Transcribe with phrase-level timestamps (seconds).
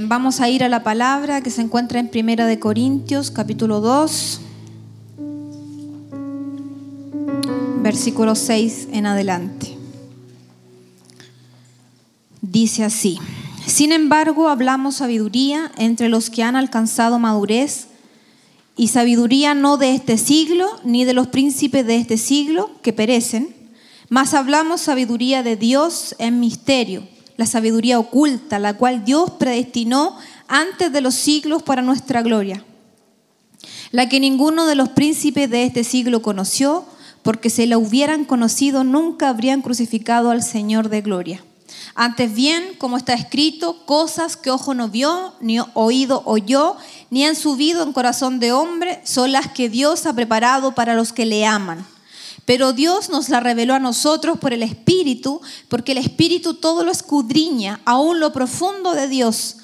[0.00, 4.40] Vamos a ir a la palabra que se encuentra en Primera de Corintios, capítulo 2,
[7.82, 9.76] versículo 6 en adelante.
[12.40, 13.18] Dice así:
[13.66, 17.88] Sin embargo, hablamos sabiduría entre los que han alcanzado madurez
[18.76, 23.54] y sabiduría no de este siglo ni de los príncipes de este siglo que perecen,
[24.08, 30.16] mas hablamos sabiduría de Dios en misterio la sabiduría oculta, la cual Dios predestinó
[30.48, 32.64] antes de los siglos para nuestra gloria,
[33.90, 36.84] la que ninguno de los príncipes de este siglo conoció,
[37.22, 41.44] porque si la hubieran conocido nunca habrían crucificado al Señor de gloria.
[41.94, 46.76] Antes bien, como está escrito, cosas que ojo no vio, ni oído oyó,
[47.10, 51.12] ni han subido en corazón de hombre, son las que Dios ha preparado para los
[51.12, 51.86] que le aman.
[52.44, 56.90] Pero Dios nos la reveló a nosotros por el Espíritu, porque el Espíritu todo lo
[56.90, 59.56] escudriña, aún lo profundo de Dios.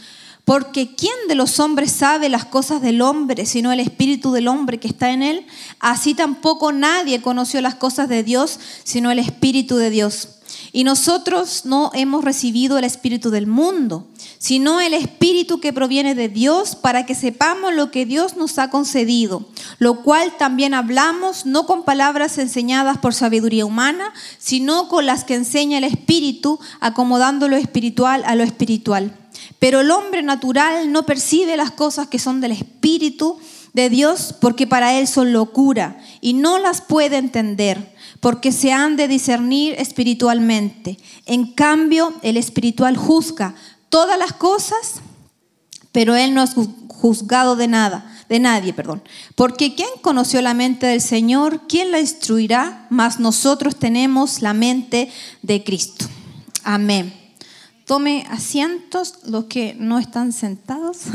[0.48, 4.80] Porque ¿quién de los hombres sabe las cosas del hombre, sino el Espíritu del hombre
[4.80, 5.46] que está en él?
[5.78, 10.38] Así tampoco nadie conoció las cosas de Dios, sino el Espíritu de Dios.
[10.72, 14.06] Y nosotros no hemos recibido el Espíritu del mundo,
[14.38, 18.70] sino el Espíritu que proviene de Dios para que sepamos lo que Dios nos ha
[18.70, 19.46] concedido,
[19.78, 25.34] lo cual también hablamos no con palabras enseñadas por sabiduría humana, sino con las que
[25.34, 29.12] enseña el Espíritu, acomodando lo espiritual a lo espiritual.
[29.58, 33.38] Pero el hombre natural no percibe las cosas que son del Espíritu
[33.72, 38.96] de Dios porque para él son locura y no las puede entender porque se han
[38.96, 40.98] de discernir espiritualmente.
[41.26, 43.54] En cambio, el espiritual juzga
[43.88, 44.94] todas las cosas,
[45.92, 46.54] pero él no es
[46.88, 49.02] juzgado de nada, de nadie, perdón.
[49.34, 51.62] Porque ¿quién conoció la mente del Señor?
[51.68, 52.86] ¿Quién la instruirá?
[52.90, 55.10] Mas nosotros tenemos la mente
[55.42, 56.06] de Cristo.
[56.64, 57.17] Amén.
[57.88, 60.98] Tome asientos los que no están sentados.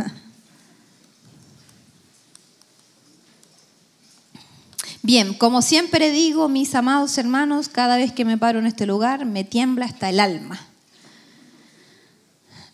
[5.03, 9.27] Bien, como siempre digo, mis amados hermanos, cada vez que me paro en este lugar
[9.27, 10.59] me tiembla hasta el alma.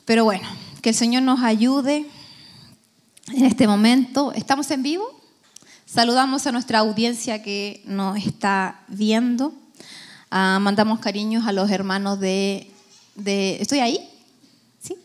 [0.06, 0.48] Pero bueno,
[0.82, 2.06] que el Señor nos ayude
[3.34, 4.32] en este momento.
[4.32, 5.04] ¿Estamos en vivo?
[5.86, 9.54] Saludamos a nuestra audiencia que nos está viendo.
[10.32, 12.72] Ah, mandamos cariños a los hermanos de,
[13.26, 14.10] ¿Estoy ahí?
[14.82, 14.96] ¿Sí?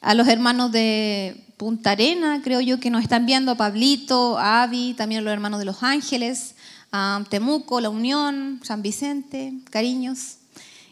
[0.00, 4.62] A los hermanos de Punta Arena, creo yo que nos están viendo, a Pablito, a
[4.62, 6.54] Avi, también a los hermanos de Los Ángeles,
[6.92, 10.36] a Temuco, La Unión, San Vicente, cariños,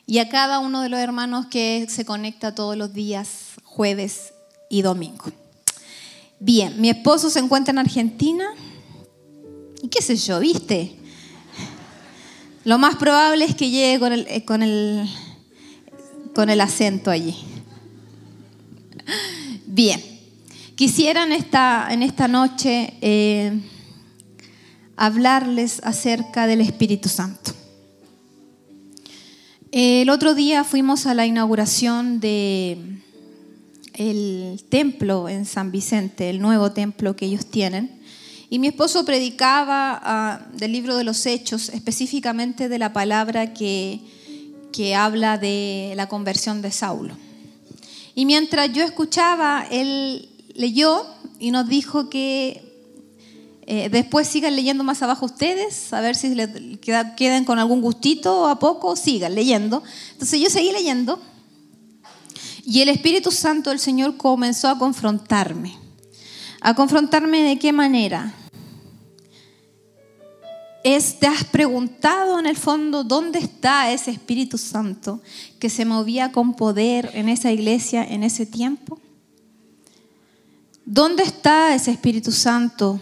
[0.06, 4.32] y a cada uno de los hermanos que se conecta todos los días, jueves
[4.70, 5.24] y domingo.
[6.40, 8.46] Bien, mi esposo se encuentra en Argentina,
[9.82, 10.96] y qué sé yo, ¿viste?
[12.64, 15.06] Lo más probable es que llegue con eh, con el,
[16.34, 17.34] con el acento allí.
[19.66, 20.02] Bien.
[20.74, 23.60] Quisiera en esta, en esta noche eh,
[24.96, 27.52] hablarles acerca del Espíritu Santo.
[29.70, 33.00] El otro día fuimos a la inauguración del
[34.68, 38.00] templo en San Vicente, el nuevo templo que ellos tienen.
[38.50, 44.00] Y mi esposo predicaba ah, del libro de los Hechos, específicamente de la palabra que,
[44.74, 47.16] que habla de la conversión de Saulo.
[48.16, 51.06] Y mientras yo escuchaba, él leyó
[51.38, 52.60] y nos dijo que
[53.66, 56.34] eh, después sigan leyendo más abajo ustedes, a ver si
[57.16, 59.84] quedan con algún gustito a poco, sigan leyendo.
[60.10, 61.22] Entonces yo seguí leyendo
[62.64, 65.78] y el Espíritu Santo del Señor comenzó a confrontarme.
[66.60, 68.34] ¿A confrontarme de qué manera?
[70.84, 75.22] Es, ¿Te has preguntado en el fondo dónde está ese Espíritu Santo
[75.58, 79.00] que se movía con poder en esa iglesia en ese tiempo?
[80.84, 83.00] ¿Dónde está ese Espíritu Santo?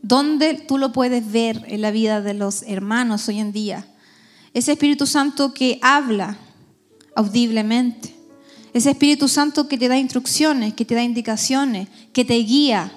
[0.00, 3.92] ¿Dónde tú lo puedes ver en la vida de los hermanos hoy en día?
[4.54, 6.38] Ese Espíritu Santo que habla
[7.16, 8.14] audiblemente.
[8.72, 12.92] Ese Espíritu Santo que te da instrucciones, que te da indicaciones, que te guía,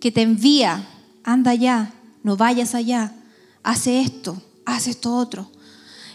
[0.00, 0.86] que te envía.
[1.24, 1.92] Anda allá,
[2.22, 3.16] no vayas allá,
[3.62, 5.50] hace esto, hace esto otro.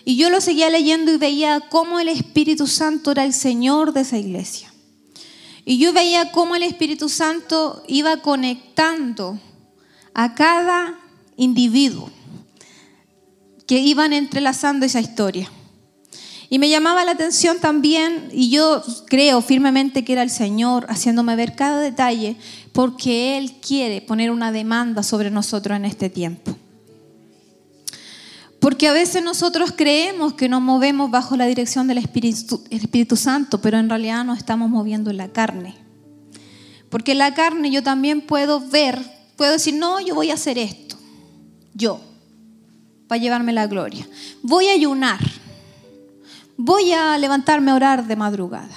[0.05, 4.01] Y yo lo seguía leyendo y veía cómo el Espíritu Santo era el Señor de
[4.01, 4.73] esa iglesia.
[5.65, 9.37] Y yo veía cómo el Espíritu Santo iba conectando
[10.13, 10.97] a cada
[11.35, 12.09] individuo
[13.67, 15.51] que iban entrelazando esa historia.
[16.49, 21.35] Y me llamaba la atención también, y yo creo firmemente que era el Señor haciéndome
[21.35, 22.37] ver cada detalle,
[22.71, 26.55] porque Él quiere poner una demanda sobre nosotros en este tiempo.
[28.67, 33.77] Porque a veces nosotros creemos que nos movemos bajo la dirección del Espíritu, Santo, pero
[33.77, 35.77] en realidad nos estamos moviendo en la carne.
[36.89, 39.01] Porque la carne yo también puedo ver,
[39.37, 40.97] puedo decir, no, yo voy a hacer esto.
[41.75, 42.01] Yo,
[43.07, 44.05] para llevarme la gloria.
[44.41, 45.21] Voy a ayunar.
[46.57, 48.75] Voy a levantarme a orar de madrugada.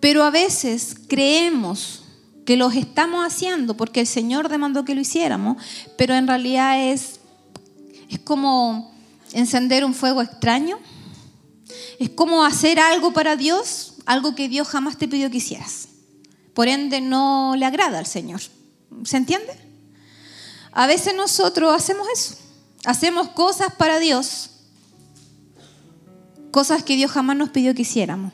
[0.00, 2.02] Pero a veces creemos
[2.46, 5.58] que los estamos haciendo porque el Señor demandó que lo hiciéramos,
[5.98, 7.15] pero en realidad es,
[8.08, 8.94] es como
[9.32, 10.78] encender un fuego extraño.
[11.98, 15.88] Es como hacer algo para Dios, algo que Dios jamás te pidió que hicieras.
[16.54, 18.40] Por ende no le agrada al Señor.
[19.04, 19.52] ¿Se entiende?
[20.72, 22.36] A veces nosotros hacemos eso.
[22.84, 24.50] Hacemos cosas para Dios,
[26.52, 28.32] cosas que Dios jamás nos pidió que hiciéramos.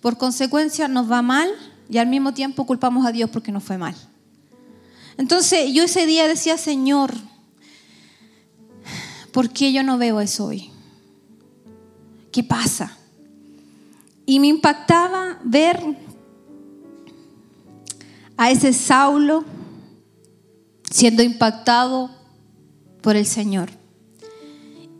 [0.00, 1.48] Por consecuencia nos va mal
[1.88, 3.94] y al mismo tiempo culpamos a Dios porque nos fue mal.
[5.16, 7.14] Entonces yo ese día decía, Señor,
[9.32, 10.70] ¿por qué yo no veo eso hoy?
[12.32, 12.96] ¿Qué pasa?
[14.26, 15.80] Y me impactaba ver
[18.36, 19.44] a ese Saulo
[20.90, 22.10] siendo impactado
[23.00, 23.70] por el Señor.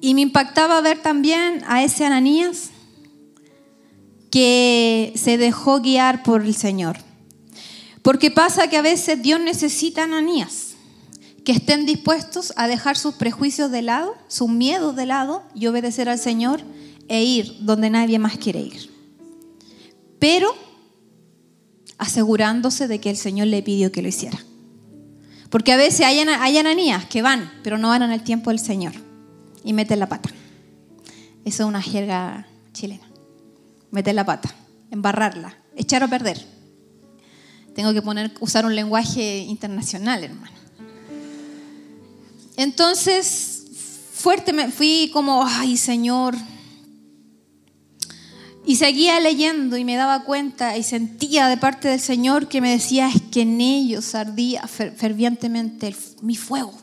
[0.01, 2.71] Y me impactaba ver también a ese Ananías
[4.31, 6.97] que se dejó guiar por el Señor.
[8.03, 10.70] Porque pasa que a veces Dios necesita ananías
[11.45, 16.09] que estén dispuestos a dejar sus prejuicios de lado, sus miedos de lado y obedecer
[16.09, 16.61] al Señor
[17.09, 18.91] e ir donde nadie más quiere ir.
[20.19, 20.55] Pero
[21.99, 24.39] asegurándose de que el Señor le pidió que lo hiciera.
[25.49, 28.93] Porque a veces hay, ananías que van, pero no van en el tiempo del Señor
[29.65, 30.31] y meten la pata.
[31.45, 33.11] Eso es una jerga chilena
[33.91, 34.55] meter la pata,
[34.91, 36.45] embarrarla, echar a perder.
[37.75, 40.60] Tengo que poner, usar un lenguaje internacional, hermano.
[42.63, 43.65] Entonces,
[44.13, 46.37] fuerte me fui como, ay Señor.
[48.67, 52.73] Y seguía leyendo y me daba cuenta y sentía de parte del Señor que me
[52.73, 56.75] decía, es que en ellos ardía fervientemente mi fuego.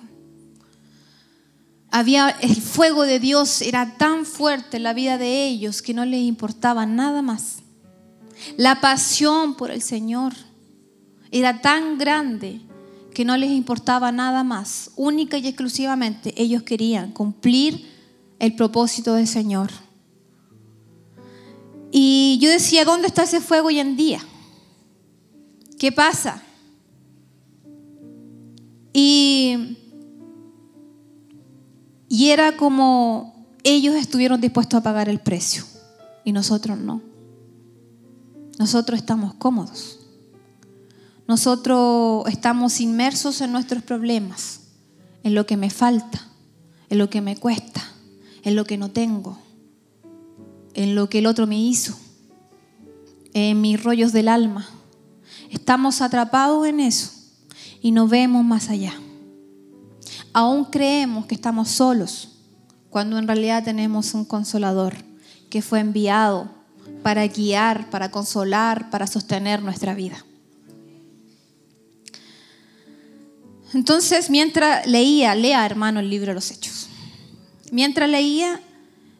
[1.91, 6.05] Había el fuego de Dios era tan fuerte en la vida de ellos que no
[6.05, 7.57] les importaba nada más.
[8.57, 10.33] La pasión por el Señor
[11.29, 12.66] era tan grande
[13.17, 14.91] que no les importaba nada más.
[14.95, 17.83] Única y exclusivamente ellos querían cumplir
[18.37, 19.71] el propósito del Señor.
[21.91, 24.19] Y yo decía, ¿dónde está ese fuego hoy en día?
[25.79, 26.43] ¿Qué pasa?
[28.93, 29.75] Y
[32.07, 35.63] y era como ellos estuvieron dispuestos a pagar el precio
[36.23, 37.01] y nosotros no.
[38.59, 39.96] Nosotros estamos cómodos.
[41.27, 44.61] Nosotros estamos inmersos en nuestros problemas,
[45.23, 46.27] en lo que me falta,
[46.89, 47.83] en lo que me cuesta,
[48.43, 49.37] en lo que no tengo,
[50.73, 51.97] en lo que el otro me hizo,
[53.33, 54.67] en mis rollos del alma.
[55.49, 57.11] Estamos atrapados en eso
[57.81, 58.93] y no vemos más allá
[60.37, 62.29] aún creemos que estamos solos,
[62.91, 64.93] cuando en realidad tenemos un consolador
[65.49, 66.47] que fue enviado
[67.01, 70.23] para guiar, para consolar, para sostener nuestra vida.
[73.73, 76.87] Entonces, mientras leía, lea hermano el libro de los Hechos,
[77.71, 78.61] mientras leía,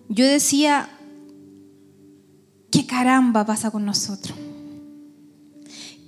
[0.09, 0.89] yo decía,
[2.71, 4.37] ¿qué caramba pasa con nosotros?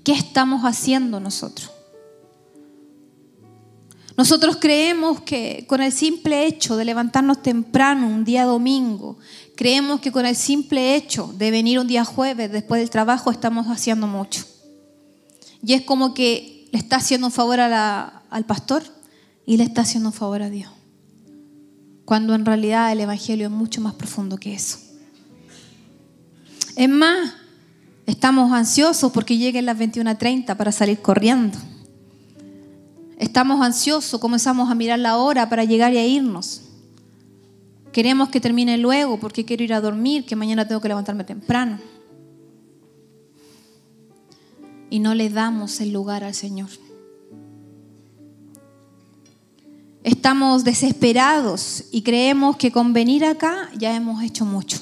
[0.04, 1.72] ¿Qué estamos haciendo nosotros?
[4.20, 9.18] Nosotros creemos que con el simple hecho de levantarnos temprano un día domingo,
[9.56, 13.68] creemos que con el simple hecho de venir un día jueves después del trabajo estamos
[13.68, 14.44] haciendo mucho.
[15.66, 17.62] Y es como que le está haciendo un favor
[18.30, 18.84] al pastor
[19.46, 20.72] y le está haciendo un favor a Dios.
[22.06, 24.78] Cuando en realidad el Evangelio es mucho más profundo que eso.
[26.76, 27.34] Es más,
[28.06, 31.58] estamos ansiosos porque lleguen las 21.30 para salir corriendo.
[33.18, 36.62] Estamos ansiosos, comenzamos a mirar la hora para llegar y a irnos.
[37.92, 41.80] Queremos que termine luego porque quiero ir a dormir, que mañana tengo que levantarme temprano.
[44.90, 46.70] Y no le damos el lugar al Señor.
[50.04, 54.80] Estamos desesperados y creemos que con venir acá ya hemos hecho mucho.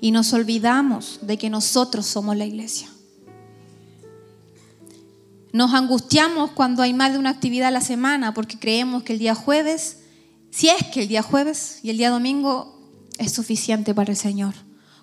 [0.00, 2.88] Y nos olvidamos de que nosotros somos la iglesia.
[5.52, 9.18] Nos angustiamos cuando hay más de una actividad a la semana porque creemos que el
[9.18, 9.98] día jueves,
[10.50, 12.78] si es que el día jueves y el día domingo
[13.18, 14.54] es suficiente para el Señor.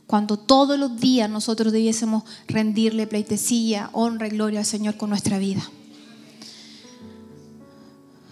[0.07, 5.39] Cuando todos los días nosotros debiésemos rendirle pleitesía, honra y gloria al Señor con nuestra
[5.39, 5.63] vida.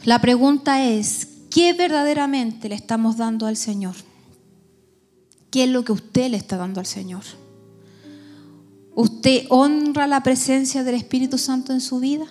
[0.05, 3.95] La pregunta es, ¿qué verdaderamente le estamos dando al Señor?
[5.49, 7.23] ¿Qué es lo que usted le está dando al Señor?
[8.95, 12.25] ¿Usted honra la presencia del Espíritu Santo en su vida?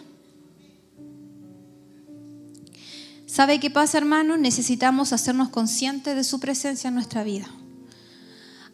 [3.26, 4.38] ¿Sabe qué pasa, hermanos?
[4.38, 7.48] Necesitamos hacernos conscientes de su presencia en nuestra vida.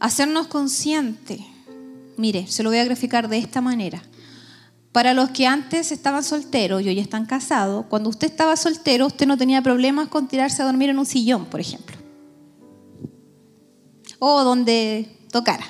[0.00, 1.40] Hacernos conscientes.
[2.16, 4.02] Mire, se lo voy a graficar de esta manera.
[4.92, 9.26] Para los que antes estaban solteros y hoy están casados, cuando usted estaba soltero, usted
[9.26, 11.96] no tenía problemas con tirarse a dormir en un sillón, por ejemplo.
[14.18, 15.66] O donde tocara.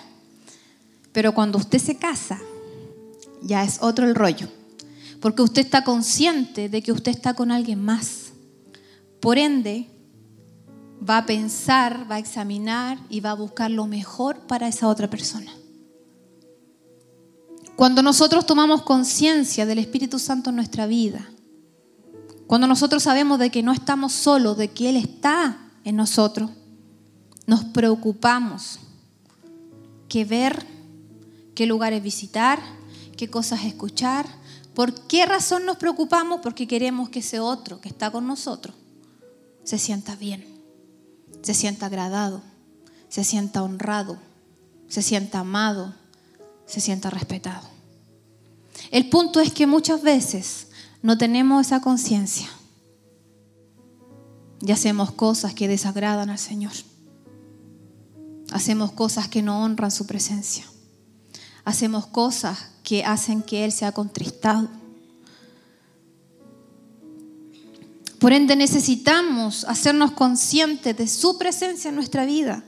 [1.13, 2.39] Pero cuando usted se casa,
[3.43, 4.49] ya es otro el rollo.
[5.21, 8.33] Porque usted está consciente de que usted está con alguien más.
[9.21, 9.89] Por ende,
[11.09, 15.11] va a pensar, va a examinar y va a buscar lo mejor para esa otra
[15.11, 15.53] persona.
[17.79, 21.31] Cuando nosotros tomamos conciencia del Espíritu Santo en nuestra vida,
[22.49, 26.51] cuando nosotros sabemos de que no estamos solos, de que Él está en nosotros,
[27.47, 28.81] nos preocupamos
[30.09, 30.67] qué ver,
[31.55, 32.59] qué lugares visitar,
[33.17, 34.27] qué cosas escuchar.
[34.75, 36.41] ¿Por qué razón nos preocupamos?
[36.43, 38.75] Porque queremos que ese otro que está con nosotros
[39.63, 40.45] se sienta bien,
[41.43, 42.43] se sienta agradado,
[43.09, 44.19] se sienta honrado,
[44.89, 45.95] se sienta amado,
[46.69, 47.67] se sienta respetado.
[48.91, 50.69] El punto es que muchas veces
[51.03, 52.49] no tenemos esa conciencia
[54.61, 56.73] y hacemos cosas que desagradan al Señor.
[58.51, 60.65] Hacemos cosas que no honran su presencia.
[61.65, 64.69] Hacemos cosas que hacen que Él sea contristado.
[68.19, 72.65] Por ende necesitamos hacernos conscientes de su presencia en nuestra vida.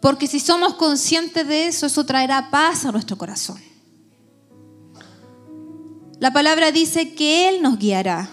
[0.00, 3.60] Porque si somos conscientes de eso, eso traerá paz a nuestro corazón.
[6.18, 8.30] La palabra dice que Él nos guiará.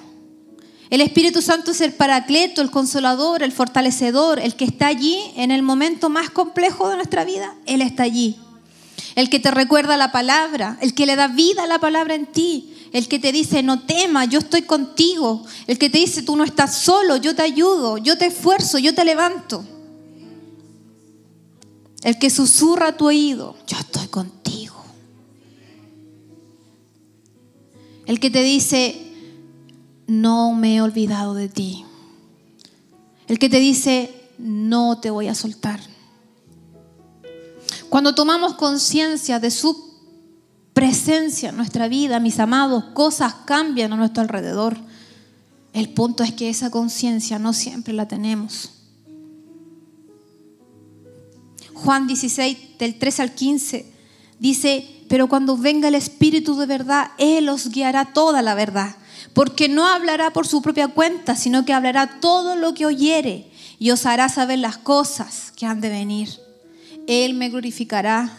[0.89, 5.51] El Espíritu Santo es el paracleto, el consolador, el fortalecedor, el que está allí en
[5.51, 7.55] el momento más complejo de nuestra vida.
[7.65, 8.37] Él está allí.
[9.15, 12.27] El que te recuerda la palabra, el que le da vida a la palabra en
[12.27, 16.35] ti, el que te dice, no temas, yo estoy contigo, el que te dice, tú
[16.37, 19.65] no estás solo, yo te ayudo, yo te esfuerzo, yo te levanto.
[22.07, 24.75] El que susurra tu oído, yo estoy contigo.
[28.05, 29.11] El que te dice,
[30.07, 31.83] no me he olvidado de ti.
[33.27, 35.81] El que te dice, no te voy a soltar.
[37.89, 39.93] Cuando tomamos conciencia de su
[40.71, 44.77] presencia en nuestra vida, mis amados, cosas cambian a nuestro alrededor.
[45.73, 48.76] El punto es que esa conciencia no siempre la tenemos.
[51.77, 53.91] Juan 16, del 3 al 15,
[54.39, 58.95] dice, pero cuando venga el Espíritu de verdad, Él os guiará toda la verdad
[59.37, 63.91] porque no hablará por su propia cuenta, sino que hablará todo lo que oyere y
[63.91, 66.29] os hará saber las cosas que han de venir.
[67.05, 68.35] Él me glorificará,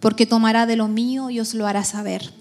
[0.00, 2.32] porque tomará de lo mío y os lo hará saber.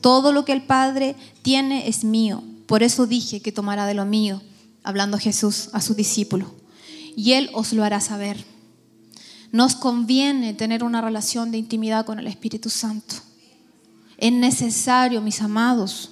[0.00, 2.44] Todo lo que el Padre tiene es mío.
[2.66, 4.40] Por eso dije que tomará de lo mío,
[4.84, 6.50] hablando Jesús a sus discípulos.
[7.16, 8.44] Y Él os lo hará saber.
[9.54, 13.14] Nos conviene tener una relación de intimidad con el Espíritu Santo.
[14.18, 16.10] Es necesario, mis amados,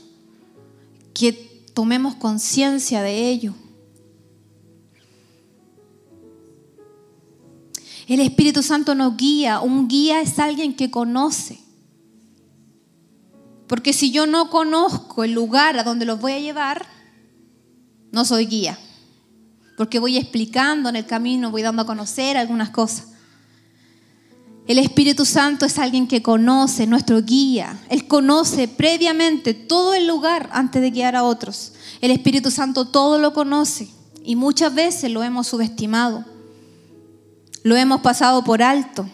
[1.12, 1.32] que
[1.75, 3.52] tomemos conciencia de ello.
[8.06, 9.58] El Espíritu Santo nos guía.
[9.58, 11.58] Un guía es alguien que conoce.
[13.66, 16.87] Porque si yo no conozco el lugar a donde los voy a llevar,
[18.12, 18.78] no soy guía.
[19.76, 23.08] Porque voy explicando en el camino, voy dando a conocer algunas cosas.
[24.66, 27.81] El Espíritu Santo es alguien que conoce, nuestro guía.
[27.88, 31.73] Él conoce previamente todo el lugar antes de guiar a otros.
[32.00, 33.88] El Espíritu Santo todo lo conoce
[34.23, 36.25] y muchas veces lo hemos subestimado.
[37.64, 39.09] Lo hemos pasado por alto.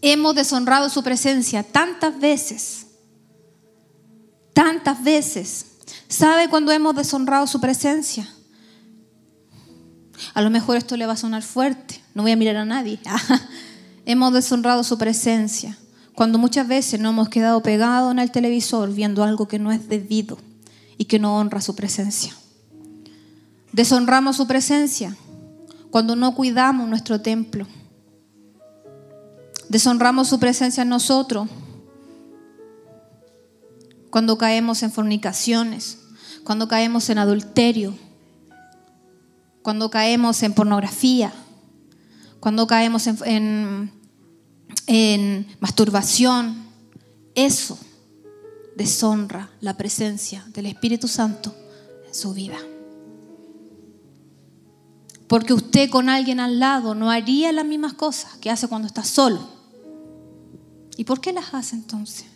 [0.00, 2.86] Hemos deshonrado su presencia tantas veces.
[4.52, 5.66] Tantas veces.
[6.08, 8.28] ¿Sabe cuándo hemos deshonrado su presencia?
[10.34, 12.00] A lo mejor esto le va a sonar fuerte.
[12.14, 13.00] No voy a mirar a nadie.
[14.04, 15.78] Hemos deshonrado su presencia
[16.14, 19.88] cuando muchas veces nos hemos quedado pegados en el televisor viendo algo que no es
[19.88, 20.38] debido
[20.98, 22.34] y que no honra su presencia.
[23.72, 25.16] Deshonramos su presencia
[25.90, 27.66] cuando no cuidamos nuestro templo.
[29.68, 31.48] Deshonramos su presencia en nosotros
[34.10, 35.98] cuando caemos en fornicaciones,
[36.44, 37.94] cuando caemos en adulterio,
[39.62, 41.32] cuando caemos en pornografía,
[42.42, 43.92] cuando caemos en,
[45.60, 46.56] masturbación,
[47.36, 47.78] eso
[48.76, 51.54] deshonra la presencia del Espíritu Santo
[52.04, 52.58] en su vida.
[55.28, 59.04] Porque usted con alguien al lado no haría las mismas cosas que hace cuando está
[59.04, 59.48] solo.
[60.96, 62.26] ¿Y por qué las hace entonces?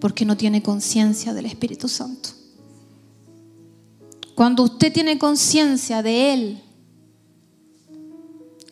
[0.00, 2.30] Porque no tiene conciencia del Espíritu Santo.
[4.34, 6.62] Cuando usted tiene conciencia de Él,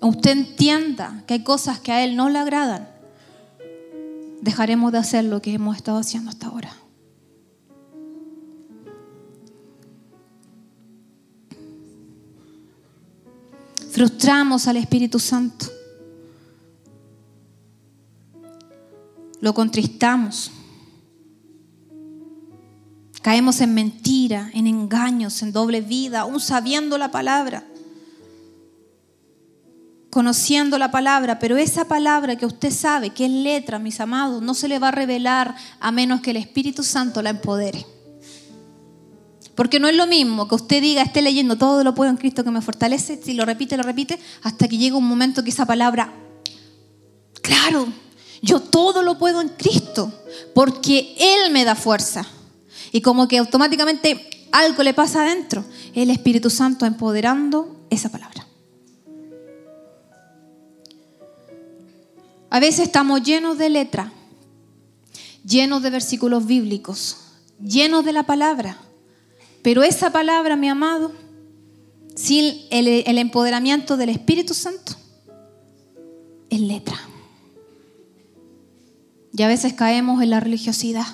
[0.00, 2.88] usted entienda que hay cosas que a Él no le agradan,
[4.40, 6.73] dejaremos de hacer lo que hemos estado haciendo hasta ahora.
[13.90, 15.67] Frustramos al Espíritu Santo.
[19.40, 20.52] Lo contristamos.
[23.23, 27.67] Caemos en mentira, en engaños, en doble vida, aún sabiendo la palabra,
[30.11, 34.55] conociendo la palabra, pero esa palabra que usted sabe que es letra, mis amados, no
[34.55, 37.87] se le va a revelar a menos que el Espíritu Santo la empodere.
[39.55, 42.45] Porque no es lo mismo que usted diga, esté leyendo todo lo puedo en Cristo
[42.45, 45.67] que me fortalece, si lo repite, lo repite, hasta que llega un momento que esa
[45.67, 46.12] palabra,
[47.43, 47.88] claro,
[48.41, 50.12] yo todo lo puedo en Cristo,
[50.55, 52.25] porque Él me da fuerza.
[52.93, 58.48] Y como que automáticamente algo le pasa adentro, el Espíritu Santo empoderando esa palabra.
[62.50, 64.12] A veces estamos llenos de letra,
[65.45, 67.19] llenos de versículos bíblicos,
[67.61, 68.78] llenos de la palabra
[69.62, 71.12] pero esa palabra, mi amado,
[72.14, 74.93] sin el, empoderamiento del Espíritu Santo,
[76.49, 76.99] es letra.
[79.33, 81.07] Y a veces caemos en la religiosidad.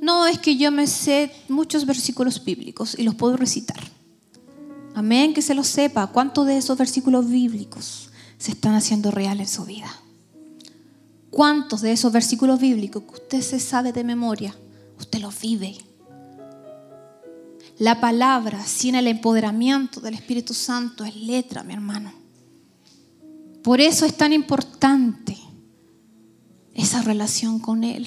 [0.00, 3.80] No, es que yo me sé muchos versículos bíblicos y los puedo recitar.
[4.94, 6.06] Amén, que se lo sepa.
[6.06, 9.94] ¿Cuántos de esos versículos bíblicos se están haciendo real en su vida?
[11.30, 14.54] ¿Cuántos de esos versículos bíblicos que usted se sabe de memoria,
[14.98, 15.76] usted los vive?
[17.78, 22.12] La palabra sin el empoderamiento del Espíritu Santo es letra, mi hermano.
[23.62, 25.36] Por eso es tan importante
[26.74, 28.06] esa relación con Él.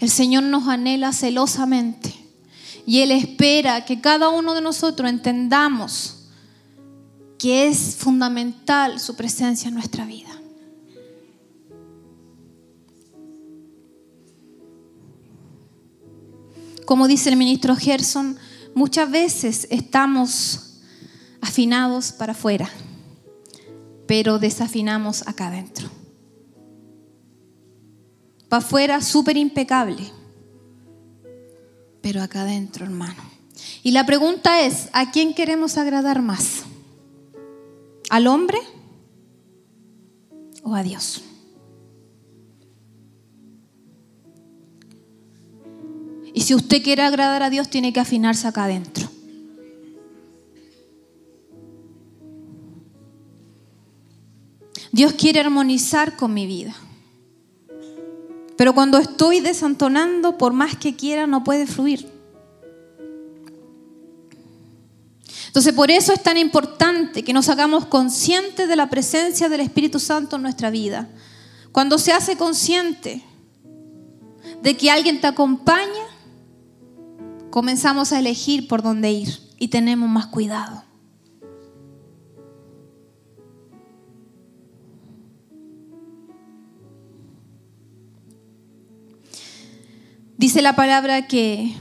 [0.00, 2.14] El Señor nos anhela celosamente
[2.86, 6.28] y Él espera que cada uno de nosotros entendamos
[7.38, 10.37] que es fundamental su presencia en nuestra vida.
[16.88, 18.38] Como dice el ministro Gerson,
[18.74, 20.80] Muchas veces estamos
[21.40, 22.70] afinados para afuera,
[24.06, 25.90] pero desafinamos acá adentro.
[28.48, 30.04] Para afuera súper impecable,
[32.00, 33.22] pero acá adentro, hermano.
[33.82, 36.62] Y la pregunta es, ¿a quién queremos agradar más?
[38.10, 38.58] ¿Al hombre
[40.62, 41.22] o a Dios?
[46.38, 49.08] Y si usted quiere agradar a Dios, tiene que afinarse acá adentro.
[54.92, 56.76] Dios quiere armonizar con mi vida.
[58.56, 62.08] Pero cuando estoy desantonando, por más que quiera, no puede fluir.
[65.48, 69.98] Entonces, por eso es tan importante que nos hagamos conscientes de la presencia del Espíritu
[69.98, 71.08] Santo en nuestra vida.
[71.72, 73.24] Cuando se hace consciente
[74.62, 76.07] de que alguien te acompaña,
[77.50, 80.84] comenzamos a elegir por dónde ir y tenemos más cuidado.
[90.36, 91.74] Dice la palabra que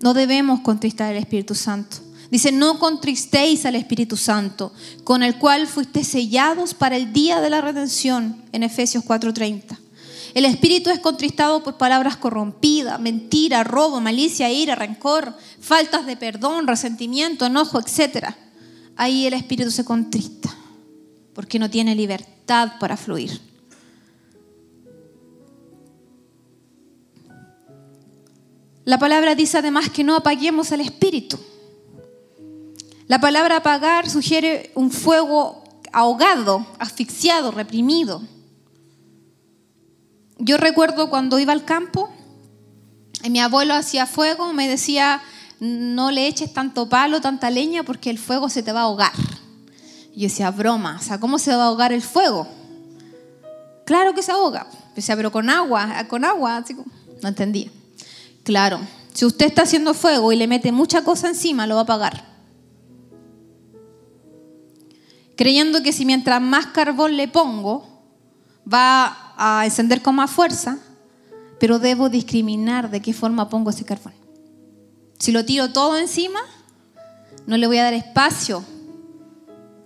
[0.00, 1.98] no debemos contristar al Espíritu Santo.
[2.30, 4.72] Dice, no contristéis al Espíritu Santo,
[5.04, 9.78] con el cual fuiste sellados para el día de la redención, en Efesios 4:30.
[10.38, 16.68] El espíritu es contristado por palabras corrompidas, mentira, robo, malicia, ira, rencor, faltas de perdón,
[16.68, 18.28] resentimiento, enojo, etc.
[18.94, 20.48] Ahí el espíritu se contrista
[21.34, 23.40] porque no tiene libertad para fluir.
[28.84, 31.36] La palabra dice además que no apaguemos al espíritu.
[33.08, 38.22] La palabra apagar sugiere un fuego ahogado, asfixiado, reprimido.
[40.38, 42.10] Yo recuerdo cuando iba al campo,
[43.28, 45.20] mi abuelo hacía fuego, me decía,
[45.60, 49.12] no le eches tanto palo, tanta leña, porque el fuego se te va a ahogar.
[50.14, 52.46] Y yo decía, broma, o sea, ¿cómo se va a ahogar el fuego?
[53.84, 54.66] Claro que se ahoga.
[54.94, 56.76] Decía, pero con agua, con agua, así
[57.22, 57.70] no entendía.
[58.44, 58.80] Claro,
[59.12, 62.24] si usted está haciendo fuego y le mete mucha cosa encima, lo va a apagar.
[65.36, 67.97] Creyendo que si mientras más carbón le pongo,
[68.72, 70.78] va a encender con más fuerza,
[71.58, 74.12] pero debo discriminar de qué forma pongo ese carbón.
[75.18, 76.40] Si lo tiro todo encima,
[77.46, 78.62] no le voy a dar espacio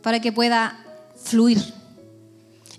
[0.02, 0.78] para que pueda
[1.22, 1.62] fluir.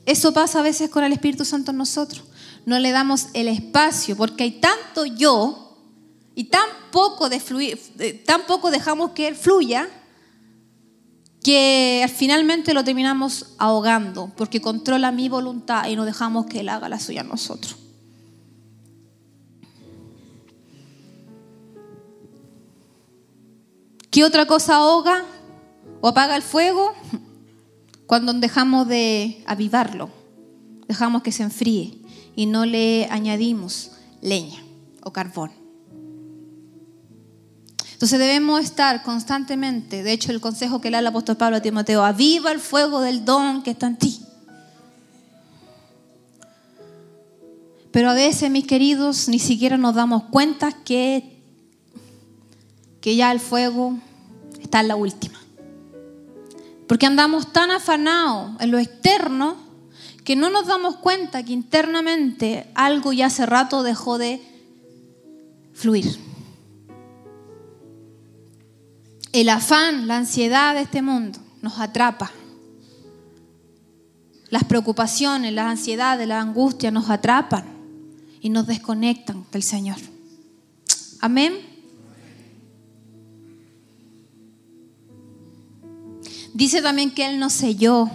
[0.06, 2.24] Eso pasa a veces con el Espíritu Santo en nosotros.
[2.66, 5.78] no le damos el espacio, porque hay tanto yo
[6.34, 7.78] y tan poco, de fluir,
[8.26, 9.90] tan poco dejamos que Él fluya,
[11.44, 16.88] que finalmente lo terminamos ahogando, porque controla mi voluntad y no dejamos que Él haga
[16.88, 17.76] la suya a nosotros.
[24.10, 25.26] ¿Qué otra cosa ahoga
[26.00, 26.94] o apaga el fuego?
[28.08, 30.10] Cuando dejamos de avivarlo,
[30.88, 31.98] dejamos que se enfríe
[32.36, 34.64] y no le añadimos leña
[35.04, 35.63] o carbón.
[38.04, 41.62] Entonces debemos estar constantemente, de hecho el consejo que le da el apóstol Pablo a
[41.62, 44.20] Timoteo, aviva el fuego del don que está en ti.
[47.92, 51.42] Pero a veces, mis queridos, ni siquiera nos damos cuenta que,
[53.00, 53.98] que ya el fuego
[54.62, 55.40] está en la última.
[56.90, 59.56] Porque andamos tan afanados en lo externo
[60.26, 64.42] que no nos damos cuenta que internamente algo ya hace rato dejó de
[65.72, 66.33] fluir.
[69.34, 72.32] El afán, la ansiedad de este mundo nos atrapa.
[74.50, 77.66] Las preocupaciones, las ansiedades, la angustia nos atrapan
[78.42, 79.98] y nos desconectan del Señor.
[81.20, 81.54] Amén.
[86.54, 88.12] Dice también que Él nos selló.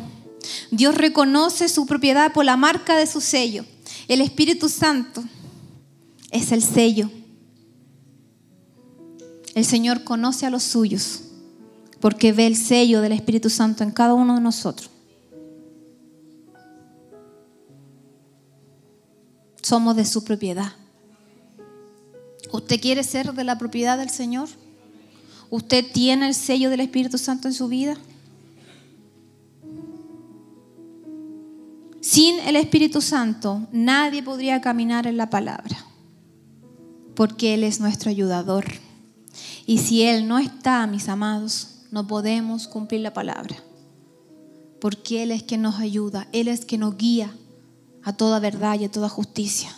[0.70, 3.64] Dios reconoce su propiedad por la marca de su sello.
[4.06, 5.24] El Espíritu Santo
[6.30, 7.10] es el sello.
[9.58, 11.22] El Señor conoce a los suyos
[11.98, 14.88] porque ve el sello del Espíritu Santo en cada uno de nosotros.
[19.60, 20.74] Somos de su propiedad.
[22.52, 24.48] ¿Usted quiere ser de la propiedad del Señor?
[25.50, 27.96] ¿Usted tiene el sello del Espíritu Santo en su vida?
[32.00, 35.84] Sin el Espíritu Santo nadie podría caminar en la palabra,
[37.16, 38.64] porque Él es nuestro ayudador.
[39.68, 43.54] Y si Él no está, mis amados, no podemos cumplir la palabra.
[44.80, 47.36] Porque Él es quien nos ayuda, Él es quien nos guía
[48.02, 49.70] a toda verdad y a toda justicia.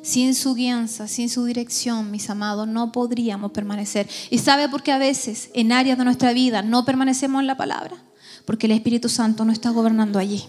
[0.00, 4.08] Sin su guianza, sin su dirección, mis amados, no podríamos permanecer.
[4.30, 7.58] ¿Y sabe por qué a veces en áreas de nuestra vida no permanecemos en la
[7.58, 8.02] palabra?
[8.46, 10.46] Porque el Espíritu Santo no está gobernando allí.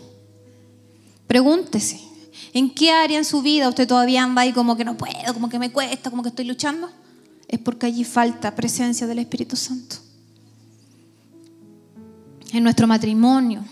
[1.27, 1.99] Pregúntese,
[2.53, 5.49] ¿en qué área en su vida usted todavía anda ahí como que no puedo, como
[5.49, 6.89] que me cuesta, como que estoy luchando?
[7.51, 9.97] Es porque allí falta presencia del Espíritu Santo.
[12.53, 13.63] En nuestro matrimonio.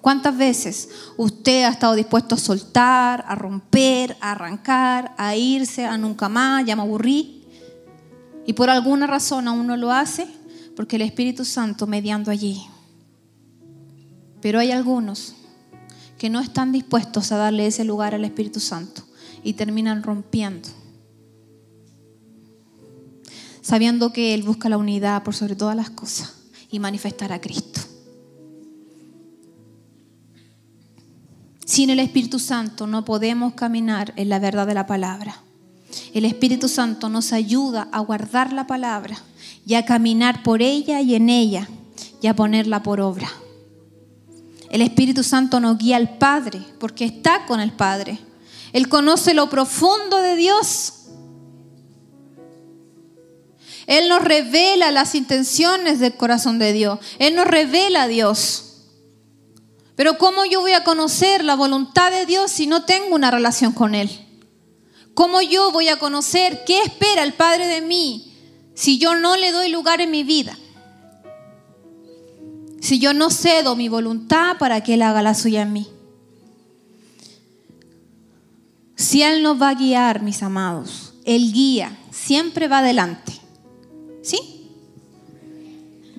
[0.00, 5.98] ¿Cuántas veces usted ha estado dispuesto a soltar, a romper, a arrancar, a irse, a
[5.98, 7.44] nunca más, ya me aburrí?
[8.46, 10.28] Y por alguna razón aún no lo hace
[10.76, 12.62] porque el Espíritu Santo mediando allí.
[14.40, 15.34] Pero hay algunos
[16.18, 19.02] que no están dispuestos a darle ese lugar al Espíritu Santo
[19.42, 20.68] y terminan rompiendo
[23.64, 26.34] sabiendo que Él busca la unidad por sobre todas las cosas
[26.70, 27.80] y manifestar a Cristo.
[31.64, 35.40] Sin el Espíritu Santo no podemos caminar en la verdad de la palabra.
[36.12, 39.16] El Espíritu Santo nos ayuda a guardar la palabra
[39.66, 41.66] y a caminar por ella y en ella
[42.20, 43.30] y a ponerla por obra.
[44.68, 48.18] El Espíritu Santo nos guía al Padre porque está con el Padre.
[48.74, 51.03] Él conoce lo profundo de Dios
[53.86, 56.98] él nos revela las intenciones del corazón de Dios.
[57.18, 58.64] Él nos revela a Dios.
[59.96, 63.72] Pero ¿cómo yo voy a conocer la voluntad de Dios si no tengo una relación
[63.72, 64.10] con Él?
[65.14, 68.32] ¿Cómo yo voy a conocer qué espera el Padre de mí
[68.74, 70.58] si yo no le doy lugar en mi vida?
[72.80, 75.88] Si yo no cedo mi voluntad para que Él haga la suya en mí.
[78.96, 83.43] Si Él nos va a guiar, mis amados, Él guía, siempre va adelante.
[84.24, 84.38] ¿Sí?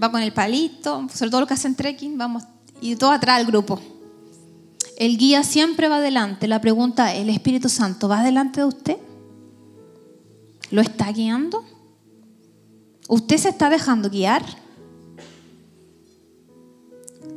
[0.02, 2.44] Va con el palito, sobre todo los que hacen trekking, vamos,
[2.80, 3.82] y todo atrás del grupo.
[4.98, 6.48] El guía siempre va adelante.
[6.48, 8.98] La pregunta es, ¿el Espíritu Santo va delante de usted?
[10.70, 11.66] ¿Lo está guiando?
[13.08, 14.44] ¿Usted se está dejando guiar?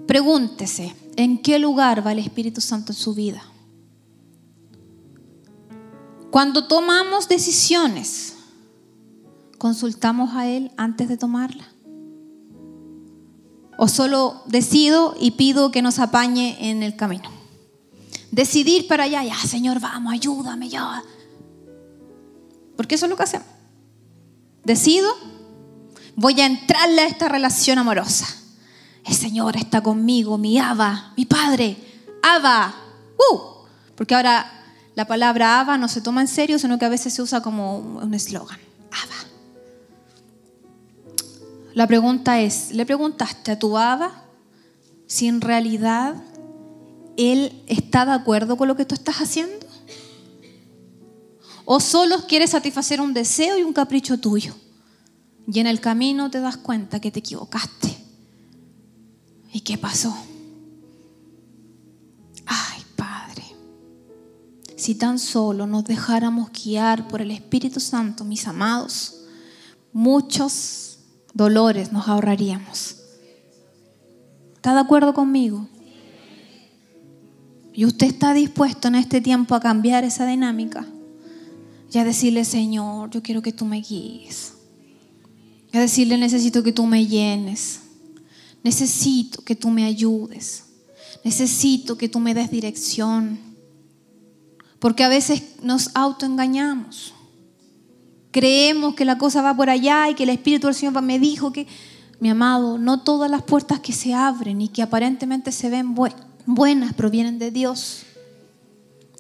[0.07, 3.43] Pregúntese, ¿en qué lugar va el Espíritu Santo en su vida?
[6.31, 8.38] Cuando tomamos decisiones,
[9.59, 11.69] ¿Consultamos a Él antes de tomarla?
[13.77, 17.31] ¿O solo decido y pido que nos apañe en el camino?
[18.31, 21.03] Decidir para allá, ya Señor, vamos, ayúdame ya.
[22.77, 23.49] Porque eso es lo que hacemos.
[24.65, 25.11] Decido,
[26.15, 28.27] voy a entrarle a esta relación amorosa.
[29.05, 31.77] El Señor está conmigo, mi Abba, mi Padre,
[32.23, 32.75] Abba.
[33.17, 33.39] Uh,
[33.97, 34.53] Porque ahora
[34.95, 37.79] la palabra Abba no se toma en serio, sino que a veces se usa como
[37.79, 38.59] un eslogan.
[41.79, 44.25] La pregunta es, ¿le preguntaste a tu Abba
[45.07, 46.17] si en realidad
[47.17, 49.65] él está de acuerdo con lo que tú estás haciendo?
[51.65, 54.57] ¿O solo quiere satisfacer un deseo y un capricho tuyo?
[55.47, 57.97] Y en el camino te das cuenta que te equivocaste.
[59.53, 60.19] ¿Y qué pasó?
[62.45, 63.45] Ay, Padre,
[64.77, 69.21] si tan solo nos dejáramos guiar por el Espíritu Santo, mis amados,
[69.93, 70.88] muchos
[71.35, 72.97] dolores nos ahorraríamos.
[74.57, 75.69] ¿Está de acuerdo conmigo?
[77.73, 80.85] Y usted está dispuesto en este tiempo a cambiar esa dinámica
[81.93, 84.55] y a decirle, Señor, yo quiero que tú me guíes.
[85.73, 87.81] Y a decirle, necesito que tú me llenes.
[88.65, 90.65] Necesito que tú me ayudes.
[91.25, 93.39] Necesito que tú me des dirección.
[94.79, 97.15] Porque a veces nos autoengañamos.
[98.31, 101.53] Creemos que la cosa va por allá y que el Espíritu del Señor me dijo
[101.53, 101.67] que,
[102.21, 105.95] mi amado, no todas las puertas que se abren y que aparentemente se ven
[106.47, 108.03] buenas provienen de Dios.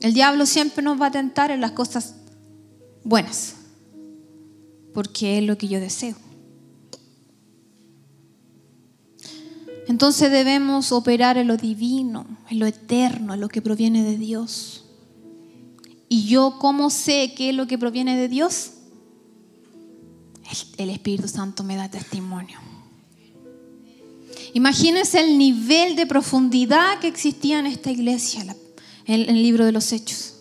[0.00, 2.14] El diablo siempre nos va a tentar en las cosas
[3.02, 3.56] buenas,
[4.94, 6.16] porque es lo que yo deseo.
[9.88, 14.84] Entonces debemos operar en lo divino, en lo eterno, en lo que proviene de Dios.
[16.10, 18.72] ¿Y yo cómo sé qué es lo que proviene de Dios?
[20.78, 22.58] El, Espíritu Santo me da testimonio.
[24.54, 28.42] Imagínense el nivel de profundidad que existía en esta iglesia,
[29.06, 30.34] en el libro de los Hechos.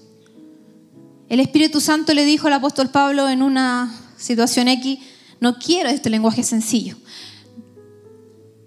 [1.29, 4.99] El Espíritu Santo le dijo al apóstol Pablo en una situación X,
[5.41, 6.95] no quiero este lenguaje sencillo.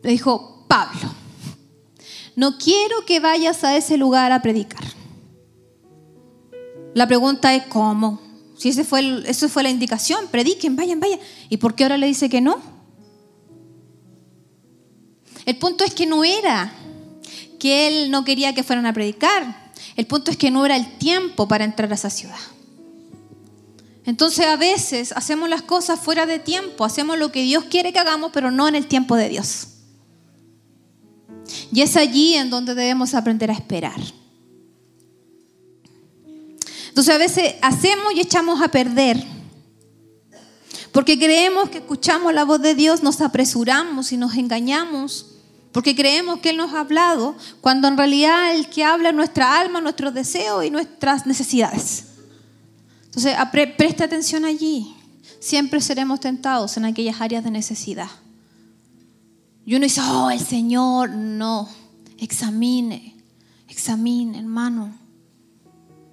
[0.03, 1.11] Le dijo, Pablo,
[2.37, 4.85] no quiero que vayas a ese lugar a predicar.
[6.94, 8.29] La pregunta es, ¿cómo?
[8.61, 11.18] Si ese fue eso fue la indicación, prediquen, vayan, vayan.
[11.49, 12.61] ¿Y por qué ahora le dice que no?
[15.46, 16.70] El punto es que no era
[17.59, 19.73] que él no quería que fueran a predicar.
[19.96, 22.37] El punto es que no era el tiempo para entrar a esa ciudad.
[24.05, 27.99] Entonces a veces hacemos las cosas fuera de tiempo, hacemos lo que Dios quiere que
[27.99, 29.68] hagamos, pero no en el tiempo de Dios.
[31.73, 34.19] Y es allí en donde debemos aprender a esperar.
[37.00, 39.24] Entonces a veces hacemos y echamos a perder.
[40.92, 45.26] Porque creemos que escuchamos la voz de Dios, nos apresuramos y nos engañamos
[45.72, 49.58] porque creemos que Él nos ha hablado, cuando en realidad el que habla es nuestra
[49.58, 52.04] alma, nuestros deseos y nuestras necesidades.
[53.06, 53.34] Entonces,
[53.78, 54.94] preste atención allí.
[55.38, 58.10] Siempre seremos tentados en aquellas áreas de necesidad.
[59.64, 61.66] Y uno dice, oh, el Señor, no.
[62.18, 63.16] Examine,
[63.68, 65.00] examine, hermano.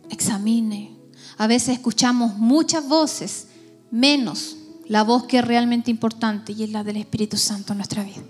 [0.09, 0.95] Examine.
[1.37, 3.47] A veces escuchamos muchas voces,
[3.91, 8.03] menos la voz que es realmente importante y es la del Espíritu Santo en nuestra
[8.03, 8.23] vida.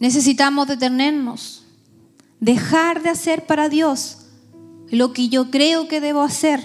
[0.00, 1.64] Necesitamos detenernos,
[2.40, 4.18] dejar de hacer para Dios
[4.90, 6.62] lo que yo creo que debo hacer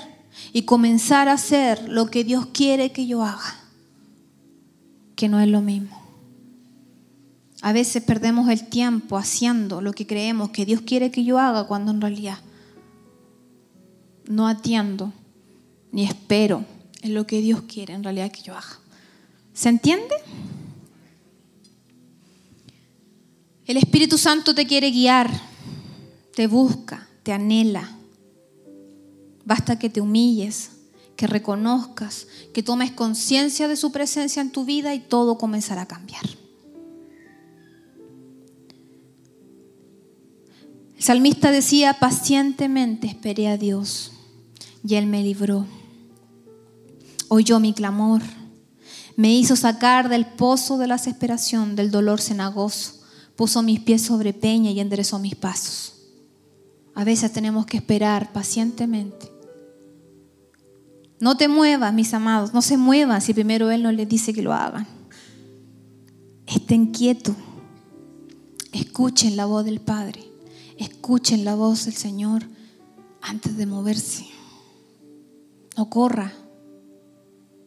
[0.51, 3.55] y comenzar a hacer lo que Dios quiere que yo haga,
[5.15, 6.00] que no es lo mismo.
[7.61, 11.65] A veces perdemos el tiempo haciendo lo que creemos que Dios quiere que yo haga
[11.65, 12.39] cuando en realidad
[14.27, 15.13] no atiendo
[15.91, 16.65] ni espero
[17.01, 18.79] en lo que Dios quiere en realidad que yo haga.
[19.53, 20.15] ¿Se entiende?
[23.65, 25.29] El Espíritu Santo te quiere guiar,
[26.35, 27.95] te busca, te anhela.
[29.45, 30.71] Basta que te humilles,
[31.15, 35.87] que reconozcas, que tomes conciencia de su presencia en tu vida y todo comenzará a
[35.87, 36.40] cambiar.
[41.01, 44.11] El salmista decía, pacientemente esperé a Dios
[44.87, 45.65] y Él me libró.
[47.27, 48.21] Oyó mi clamor,
[49.15, 53.01] me hizo sacar del pozo de la desesperación, del dolor cenagoso
[53.35, 55.95] puso mis pies sobre peña y enderezó mis pasos.
[56.93, 59.31] A veces tenemos que esperar pacientemente.
[61.19, 64.43] No te muevas, mis amados, no se muevan si primero Él no les dice que
[64.43, 64.85] lo hagan.
[66.45, 67.35] Estén quietos.
[68.71, 70.30] Escuchen la voz del Padre.
[70.81, 72.41] Escuchen la voz del Señor
[73.21, 74.25] antes de moverse.
[75.77, 76.33] No corra.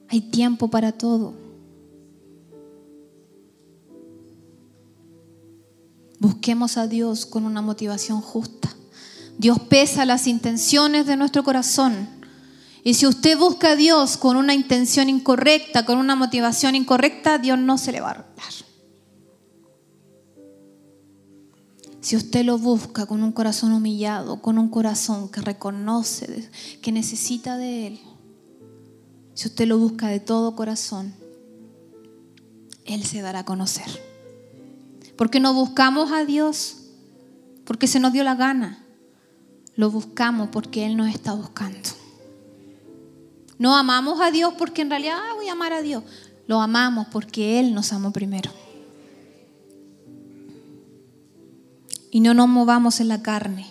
[0.08, 1.32] Hay tiempo para todo.
[6.18, 8.74] Busquemos a Dios con una motivación justa.
[9.38, 12.08] Dios pesa las intenciones de nuestro corazón.
[12.82, 17.60] Y si usted busca a Dios con una intención incorrecta, con una motivación incorrecta, Dios
[17.60, 18.63] no se le va a arreglar.
[22.04, 26.50] Si usted lo busca con un corazón humillado, con un corazón que reconoce,
[26.82, 28.00] que necesita de Él,
[29.32, 31.14] si usted lo busca de todo corazón,
[32.84, 33.86] Él se dará a conocer.
[35.16, 36.76] Porque no buscamos a Dios
[37.64, 38.84] porque se nos dio la gana.
[39.74, 41.88] Lo buscamos porque Él nos está buscando.
[43.58, 46.04] No amamos a Dios porque en realidad ah, voy a amar a Dios.
[46.48, 48.50] Lo amamos porque Él nos amó primero.
[52.14, 53.66] Y no nos movamos en la carne.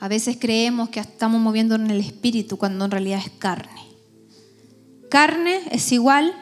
[0.00, 3.80] A veces creemos que estamos moviendo en el espíritu cuando en realidad es carne.
[5.08, 6.34] Carne es igual,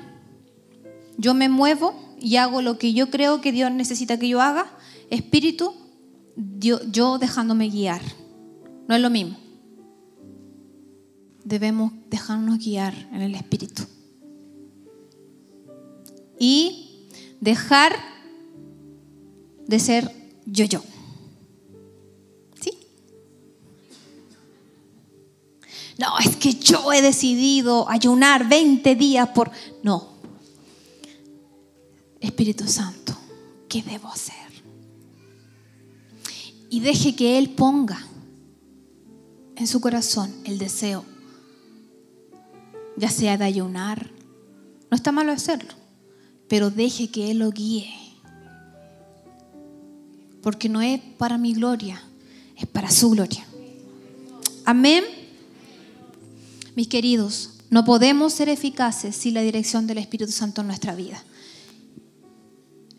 [1.18, 4.72] yo me muevo y hago lo que yo creo que Dios necesita que yo haga.
[5.10, 5.74] Espíritu,
[6.58, 8.00] yo, yo dejándome guiar.
[8.88, 9.36] No es lo mismo.
[11.44, 13.82] Debemos dejarnos guiar en el espíritu.
[16.38, 17.06] Y
[17.38, 17.92] dejar
[19.66, 20.19] de ser
[20.50, 20.82] yo yo.
[22.60, 22.72] ¿Sí?
[25.98, 29.50] No, es que yo he decidido ayunar 20 días por...
[29.82, 30.08] No.
[32.20, 33.16] Espíritu Santo,
[33.68, 34.34] ¿qué debo hacer?
[36.68, 38.06] Y deje que Él ponga
[39.56, 41.04] en su corazón el deseo,
[42.96, 44.10] ya sea de ayunar.
[44.90, 45.72] No está malo hacerlo,
[46.48, 47.99] pero deje que Él lo guíe
[50.42, 52.02] porque no es para mi gloria,
[52.56, 53.46] es para su gloria.
[54.64, 55.04] Amén.
[56.74, 61.22] Mis queridos, no podemos ser eficaces sin la dirección del Espíritu Santo en nuestra vida.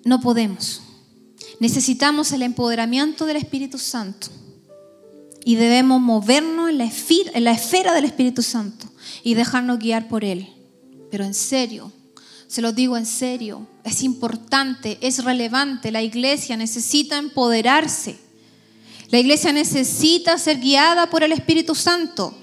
[0.03, 0.81] No podemos.
[1.59, 4.27] Necesitamos el empoderamiento del Espíritu Santo
[5.43, 8.87] y debemos movernos en la, esfera, en la esfera del Espíritu Santo
[9.23, 10.47] y dejarnos guiar por Él.
[11.09, 11.91] Pero en serio,
[12.51, 15.89] se lo digo en serio, es importante, es relevante.
[15.89, 18.19] La iglesia necesita empoderarse.
[19.09, 22.35] La iglesia necesita ser guiada por el Espíritu Santo.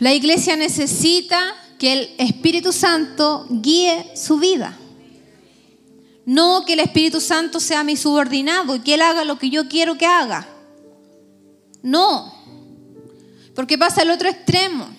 [0.00, 1.38] La iglesia necesita
[1.78, 4.76] que el Espíritu Santo guíe su vida.
[6.26, 9.68] No que el Espíritu Santo sea mi subordinado y que Él haga lo que yo
[9.68, 10.44] quiero que haga.
[11.84, 12.34] No.
[13.54, 14.93] Porque pasa el otro extremo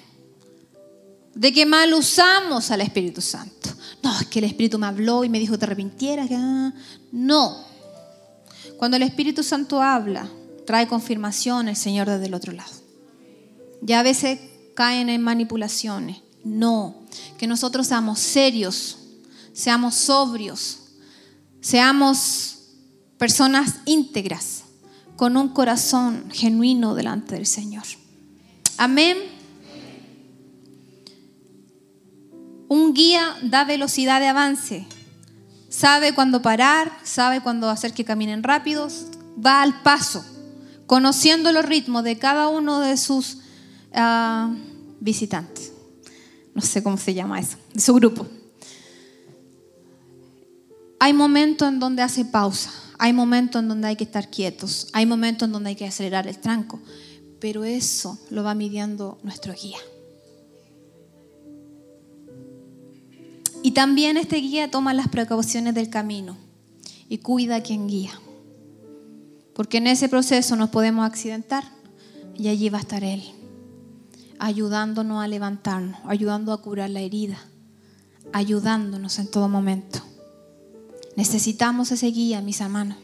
[1.35, 3.69] de que mal usamos al Espíritu Santo.
[4.01, 6.29] No, es que el Espíritu me habló y me dijo que te arrepintieras.
[7.11, 7.57] No.
[8.77, 10.29] Cuando el Espíritu Santo habla,
[10.65, 12.71] trae confirmación el Señor desde el otro lado.
[13.81, 14.39] Ya a veces
[14.75, 16.17] caen en manipulaciones.
[16.43, 17.03] No.
[17.37, 18.97] Que nosotros seamos serios,
[19.53, 20.79] seamos sobrios,
[21.61, 22.59] seamos
[23.17, 24.63] personas íntegras,
[25.15, 27.85] con un corazón genuino delante del Señor.
[28.77, 29.34] Amén.
[32.67, 34.87] Un guía da velocidad de avance.
[35.69, 39.07] Sabe cuándo parar, sabe cuándo hacer que caminen rápidos,
[39.43, 40.23] va al paso,
[40.87, 43.39] conociendo los ritmos de cada uno de sus
[43.93, 44.53] ah,
[44.99, 45.73] visitantes.
[46.53, 48.25] No sé cómo se llama eso, de su grupo.
[50.99, 55.05] Hay momentos en donde hace pausa, hay momentos en donde hay que estar quietos, hay
[55.05, 56.79] momentos en donde hay que acelerar el tranco,
[57.39, 59.77] pero eso lo va midiendo nuestro guía.
[63.75, 66.37] También este guía toma las precauciones del camino
[67.09, 68.19] y cuida a quien guía.
[69.53, 71.63] Porque en ese proceso nos podemos accidentar
[72.35, 73.21] y allí va a estar Él,
[74.39, 77.37] ayudándonos a levantarnos, ayudando a curar la herida,
[78.33, 79.99] ayudándonos en todo momento.
[81.17, 82.97] Necesitamos ese guía, mis hermanos.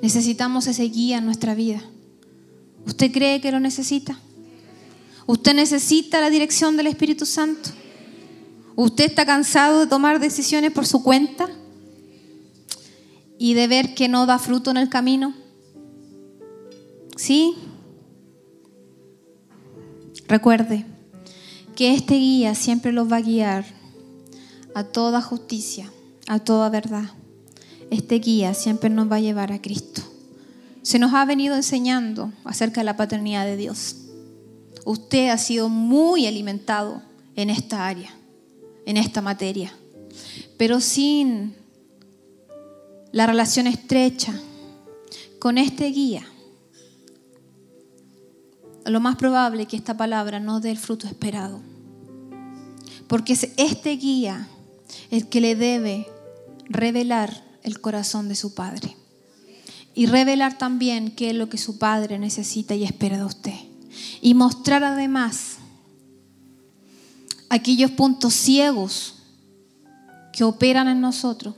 [0.00, 1.82] Necesitamos ese guía en nuestra vida.
[2.86, 4.18] ¿Usted cree que lo necesita?
[5.26, 7.70] ¿Usted necesita la dirección del Espíritu Santo?
[8.76, 11.48] ¿Usted está cansado de tomar decisiones por su cuenta
[13.38, 15.34] y de ver que no da fruto en el camino?
[17.16, 17.54] ¿Sí?
[20.26, 20.86] Recuerde
[21.76, 23.66] que este guía siempre los va a guiar
[24.74, 25.90] a toda justicia,
[26.26, 27.10] a toda verdad.
[27.90, 30.00] Este guía siempre nos va a llevar a Cristo.
[30.80, 33.96] Se nos ha venido enseñando acerca de la paternidad de Dios.
[34.86, 37.02] Usted ha sido muy alimentado
[37.36, 38.21] en esta área
[38.86, 39.72] en esta materia.
[40.56, 41.54] Pero sin
[43.12, 44.38] la relación estrecha
[45.38, 46.26] con este guía,
[48.86, 51.60] lo más probable es que esta palabra no dé el fruto esperado.
[53.06, 54.48] Porque es este guía
[55.10, 56.06] el que le debe
[56.68, 58.96] revelar el corazón de su padre.
[59.94, 63.54] Y revelar también qué es lo que su padre necesita y espera de usted.
[64.22, 65.58] Y mostrar además
[67.52, 69.16] aquellos puntos ciegos
[70.32, 71.54] que operan en nosotros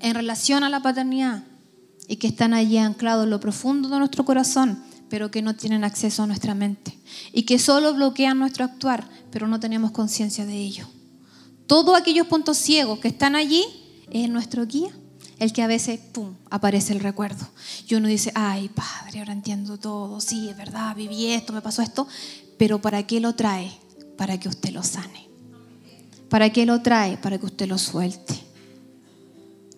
[0.00, 1.44] en relación a la paternidad
[2.08, 5.84] y que están allí anclados en lo profundo de nuestro corazón, pero que no tienen
[5.84, 6.98] acceso a nuestra mente
[7.34, 10.86] y que solo bloquean nuestro actuar, pero no tenemos conciencia de ello.
[11.66, 13.62] Todos aquellos puntos ciegos que están allí
[14.10, 14.90] es nuestro guía,
[15.38, 17.46] el que a veces, ¡pum!, aparece el recuerdo.
[17.86, 21.82] Y uno dice, ay, Padre, ahora entiendo todo, sí, es verdad, viví esto, me pasó
[21.82, 22.08] esto,
[22.56, 23.83] pero ¿para qué lo trae?
[24.16, 25.28] Para que usted lo sane.
[26.28, 27.16] ¿Para qué lo trae?
[27.16, 28.34] Para que usted lo suelte.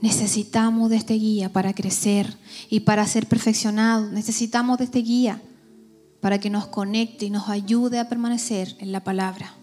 [0.00, 2.36] Necesitamos de este guía para crecer
[2.68, 4.12] y para ser perfeccionados.
[4.12, 5.42] Necesitamos de este guía
[6.20, 9.54] para que nos conecte y nos ayude a permanecer en la palabra.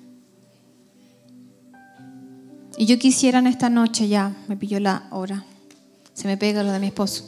[2.77, 5.45] Y yo quisiera en esta noche ya, me pilló la hora,
[6.13, 7.23] se me pega lo de mi esposo.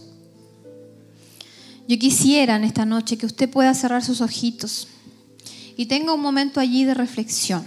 [1.87, 4.87] Yo quisiera en esta noche que usted pueda cerrar sus ojitos
[5.77, 7.63] y tenga un momento allí de reflexión.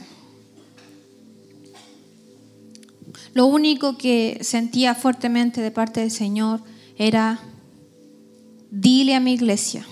[3.35, 6.61] Lo único que sentía fuertemente de parte del Señor
[6.97, 7.39] era,
[8.71, 9.87] dile a mi iglesia,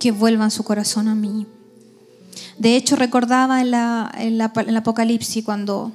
[0.00, 1.46] que vuelvan su corazón a mí.
[2.58, 5.92] De hecho, recordaba en, la, el Apocalipsis cuando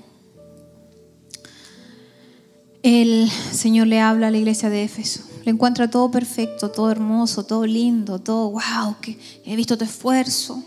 [2.84, 5.24] el Señor le habla a la iglesia de Éfeso.
[5.48, 8.98] Le encuentra todo perfecto, todo hermoso, todo lindo, todo, wow,
[9.46, 10.62] he visto tu esfuerzo,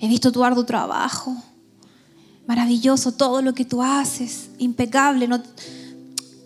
[0.00, 1.36] he visto tu arduo trabajo,
[2.46, 5.42] maravilloso todo lo que tú haces, impecable, no,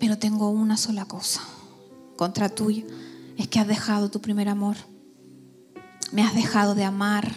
[0.01, 1.43] pero tengo una sola cosa
[2.16, 2.82] contra tuya,
[3.39, 4.74] es que has dejado tu primer amor,
[6.11, 7.37] me has dejado de amar.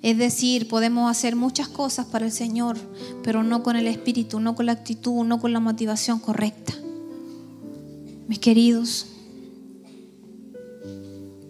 [0.00, 2.78] Es decir, podemos hacer muchas cosas para el Señor,
[3.22, 6.72] pero no con el espíritu, no con la actitud, no con la motivación correcta.
[8.26, 9.04] Mis queridos,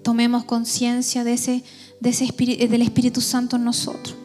[0.03, 1.64] tomemos conciencia de ese,
[2.01, 4.16] de ese espíritu, del Espíritu Santo en nosotros.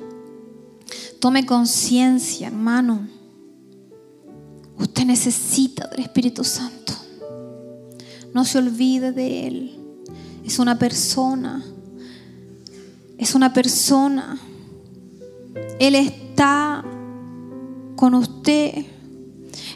[1.20, 3.08] Tome conciencia, hermano.
[4.78, 6.94] Usted necesita del Espíritu Santo.
[8.34, 9.80] No se olvide de Él.
[10.44, 11.64] Es una persona
[13.18, 14.38] es una persona.
[15.80, 16.84] Él está
[17.96, 18.86] con usted.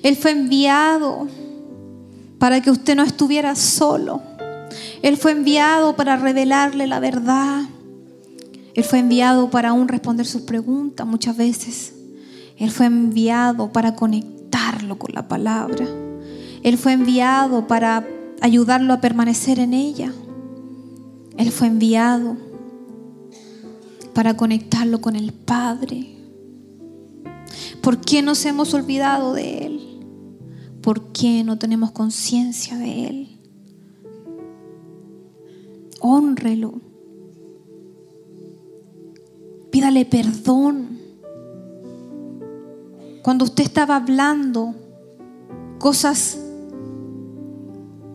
[0.04, 1.28] Él fue enviado
[2.38, 4.22] para que usted no estuviera solo.
[5.02, 7.64] Él fue enviado para revelarle la verdad.
[8.74, 11.94] Él fue enviado para aún responder sus preguntas muchas veces.
[12.58, 15.88] Él fue enviado para conectarlo con la palabra.
[16.64, 18.06] Él fue enviado para
[18.42, 20.12] ayudarlo a permanecer en ella.
[21.38, 22.36] Él fue enviado
[24.14, 26.18] para conectarlo con el Padre.
[27.82, 29.82] ¿Por qué nos hemos olvidado de Él?
[30.82, 33.39] ¿Por qué no tenemos conciencia de Él?
[36.00, 36.74] Honrelo.
[39.72, 41.00] Pídale perdón.
[43.22, 44.74] Cuando usted estaba hablando
[45.78, 46.40] cosas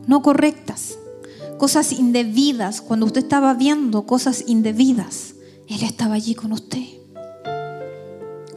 [0.06, 0.98] no correctas,
[1.58, 5.34] cosas indebidas, cuando usted estaba viendo cosas indebidas,
[5.68, 6.82] él estaba allí con usted.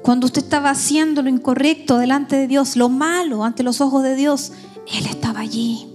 [0.08, 4.16] Cuando usted estaba haciendo lo incorrecto delante de Dios, lo malo ante los ojos de
[4.16, 4.54] Dios,
[4.88, 5.86] Él estaba allí.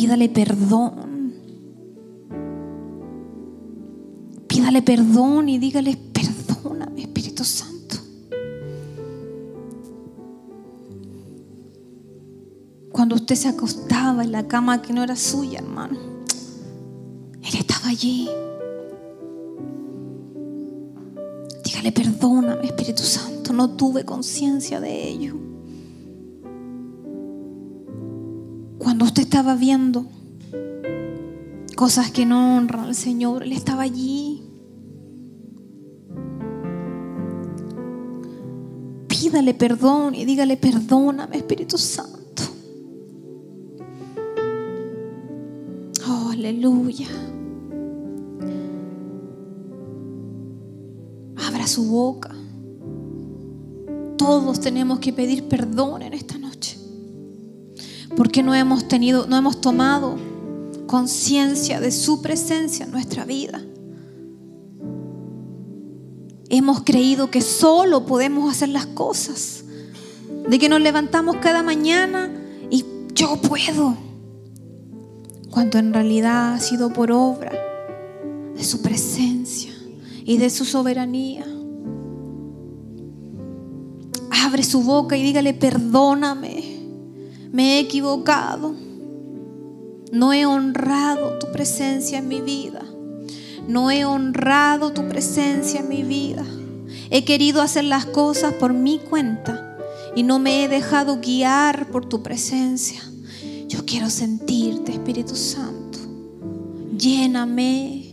[0.00, 1.34] Pídale perdón.
[4.48, 7.96] Pídale perdón y dígale, perdóname, Espíritu Santo.
[12.90, 15.98] Cuando usted se acostaba en la cama que no era suya, hermano,
[17.42, 18.26] Él estaba allí.
[21.62, 25.49] Dígale, perdóname, Espíritu Santo, no tuve conciencia de ello.
[29.00, 30.04] Cuando usted estaba viendo
[31.74, 34.42] cosas que no honran al Señor, Él estaba allí.
[39.08, 42.42] Pídale perdón y dígale, perdóname, Espíritu Santo.
[46.06, 47.08] Oh, aleluya.
[51.66, 52.34] su boca.
[54.18, 56.39] Todos tenemos que pedir perdón en esta.
[58.20, 60.18] Porque no hemos tenido, no hemos tomado
[60.86, 63.62] conciencia de su presencia en nuestra vida.
[66.50, 69.64] Hemos creído que solo podemos hacer las cosas.
[70.46, 72.30] De que nos levantamos cada mañana
[72.68, 73.96] y yo puedo.
[75.48, 77.52] Cuando en realidad ha sido por obra
[78.54, 79.72] de su presencia
[80.26, 81.46] y de su soberanía
[84.30, 86.69] abre su boca y dígale, perdóname,
[87.52, 88.74] me he equivocado,
[90.12, 92.84] no he honrado tu presencia en mi vida,
[93.66, 96.44] no he honrado tu presencia en mi vida,
[97.10, 99.76] he querido hacer las cosas por mi cuenta
[100.14, 103.02] y no me he dejado guiar por tu presencia.
[103.68, 105.98] Yo quiero sentirte, Espíritu Santo.
[106.96, 108.12] Lléname.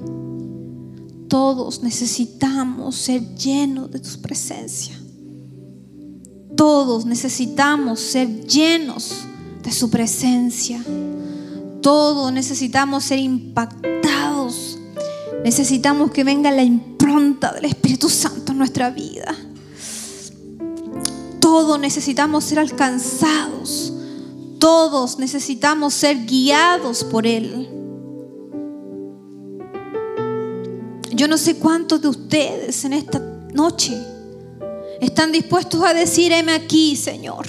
[1.28, 4.98] Todos necesitamos ser llenos de tu presencia.
[6.58, 9.26] Todos necesitamos ser llenos
[9.62, 10.84] de su presencia.
[11.82, 14.80] Todos necesitamos ser impactados.
[15.44, 19.36] Necesitamos que venga la impronta del Espíritu Santo en nuestra vida.
[21.40, 23.94] Todos necesitamos ser alcanzados.
[24.58, 27.70] Todos necesitamos ser guiados por Él.
[31.14, 33.20] Yo no sé cuántos de ustedes en esta
[33.54, 34.17] noche
[35.02, 37.46] están dispuestos a decir, heme aquí, Señor.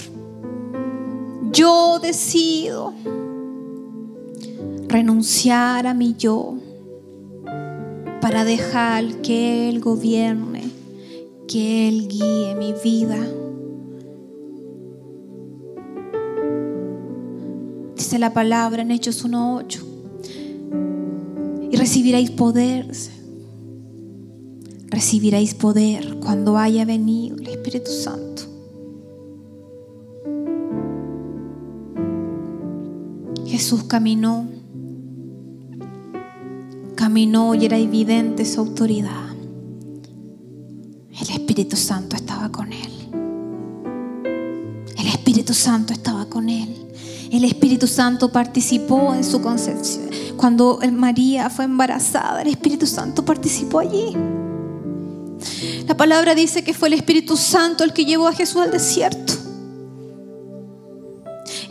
[1.51, 2.93] Yo decido
[4.87, 6.55] renunciar a mi yo
[8.21, 10.63] para dejar que Él gobierne,
[11.47, 13.17] que Él guíe mi vida.
[17.95, 19.85] Dice la palabra en Hechos 1.8.
[21.71, 22.87] Y recibiréis poder
[24.89, 28.43] recibiréis poder cuando haya venido el Espíritu Santo.
[33.45, 34.47] Jesús caminó,
[36.95, 39.29] caminó y era evidente su autoridad.
[41.19, 42.91] El Espíritu Santo estaba con él.
[44.97, 46.69] El Espíritu Santo estaba con él.
[47.31, 50.09] El Espíritu Santo participó en su concepción.
[50.37, 54.15] Cuando María fue embarazada, el Espíritu Santo participó allí.
[55.89, 59.33] La palabra dice que fue el Espíritu Santo el que llevó a Jesús al desierto.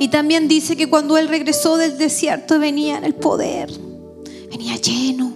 [0.00, 3.70] Y también dice que cuando Él regresó del desierto venía en el poder,
[4.50, 5.32] venía lleno.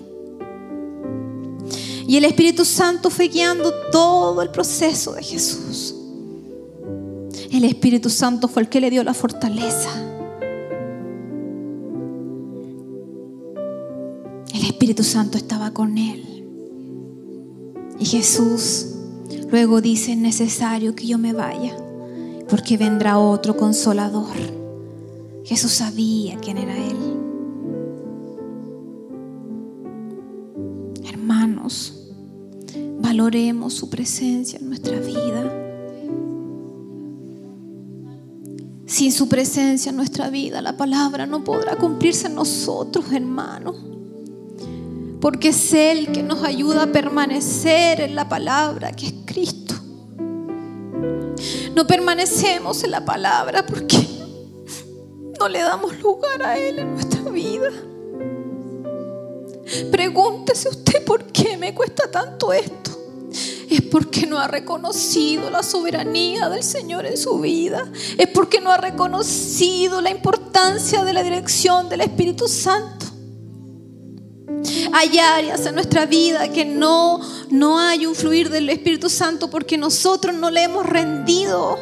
[2.08, 5.94] Y el Espíritu Santo fue guiando todo el proceso de Jesús.
[7.52, 9.90] El Espíritu Santo fue el que le dio la fortaleza.
[14.52, 16.31] El Espíritu Santo estaba con Él.
[18.02, 18.86] Y Jesús
[19.52, 21.76] luego dice, es necesario que yo me vaya,
[22.48, 24.34] porque vendrá otro consolador.
[25.44, 26.96] Jesús sabía quién era Él.
[31.04, 32.10] Hermanos,
[32.98, 35.52] valoremos su presencia en nuestra vida.
[38.84, 43.91] Sin su presencia en nuestra vida, la palabra no podrá cumplirse en nosotros, hermanos
[45.22, 49.76] porque es Él que nos ayuda a permanecer en la palabra que es Cristo.
[51.76, 54.04] No permanecemos en la palabra porque
[55.38, 57.70] no le damos lugar a Él en nuestra vida.
[59.92, 62.90] Pregúntese usted por qué me cuesta tanto esto.
[63.70, 67.88] Es porque no ha reconocido la soberanía del Señor en su vida.
[68.18, 73.11] Es porque no ha reconocido la importancia de la dirección del Espíritu Santo.
[74.92, 79.76] Hay áreas en nuestra vida que no, no hay un fluir del Espíritu Santo porque
[79.76, 81.78] nosotros no le hemos rendido.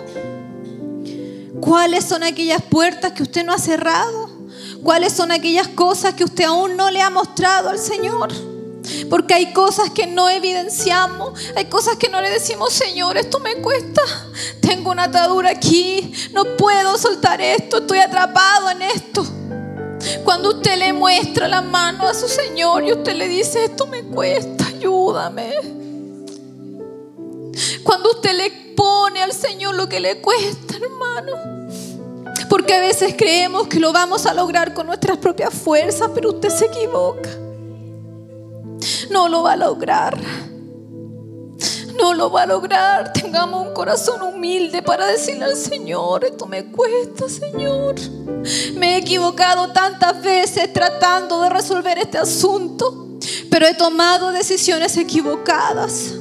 [1.60, 4.30] ¿Cuáles son aquellas puertas que usted no ha cerrado?
[4.82, 8.32] ¿Cuáles son aquellas cosas que usted aún no le ha mostrado al Señor?
[9.10, 13.56] Porque hay cosas que no evidenciamos, hay cosas que no le decimos, Señor, esto me
[13.56, 14.02] cuesta,
[14.60, 19.39] tengo una atadura aquí, no puedo soltar esto, estoy atrapado en esto.
[20.24, 24.02] Cuando usted le muestra la mano a su Señor y usted le dice, esto me
[24.02, 25.52] cuesta, ayúdame.
[27.82, 31.32] Cuando usted le pone al Señor lo que le cuesta, hermano.
[32.48, 36.50] Porque a veces creemos que lo vamos a lograr con nuestras propias fuerzas, pero usted
[36.50, 37.30] se equivoca.
[39.10, 40.18] No lo va a lograr
[42.00, 43.12] no lo va a lograr.
[43.12, 47.96] Tengamos un corazón humilde para decirle al Señor, esto me cuesta, Señor.
[48.74, 53.18] Me he equivocado tantas veces tratando de resolver este asunto,
[53.50, 56.14] pero he tomado decisiones equivocadas.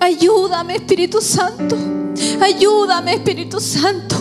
[0.00, 1.76] Ayúdame, Espíritu Santo.
[2.40, 4.16] Ayúdame, Espíritu Santo.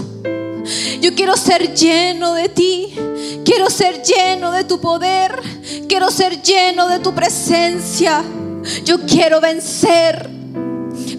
[1.02, 2.94] Yo quiero ser lleno de ti.
[3.44, 5.42] Quiero ser lleno de tu poder.
[5.88, 8.24] Quiero ser lleno de tu presencia.
[8.84, 10.30] Yo quiero vencer,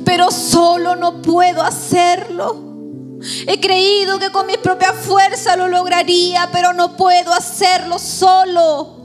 [0.05, 2.64] pero solo no puedo hacerlo.
[3.47, 9.05] He creído que con mi propia fuerza lo lograría, pero no puedo hacerlo solo.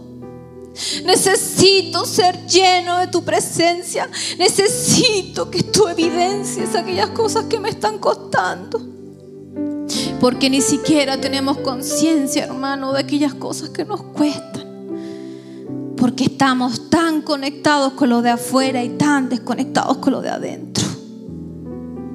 [1.04, 4.10] Necesito ser lleno de tu presencia.
[4.38, 8.80] Necesito que tú evidencies aquellas cosas que me están costando.
[10.20, 14.69] Porque ni siquiera tenemos conciencia, hermano, de aquellas cosas que nos cuestan.
[16.00, 20.88] Porque estamos tan conectados con lo de afuera y tan desconectados con lo de adentro.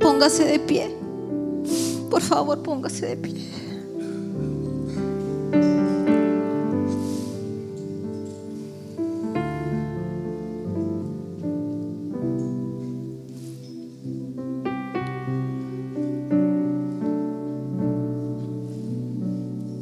[0.01, 0.97] Póngase de pie.
[2.11, 3.35] Por favor, póngase de pie.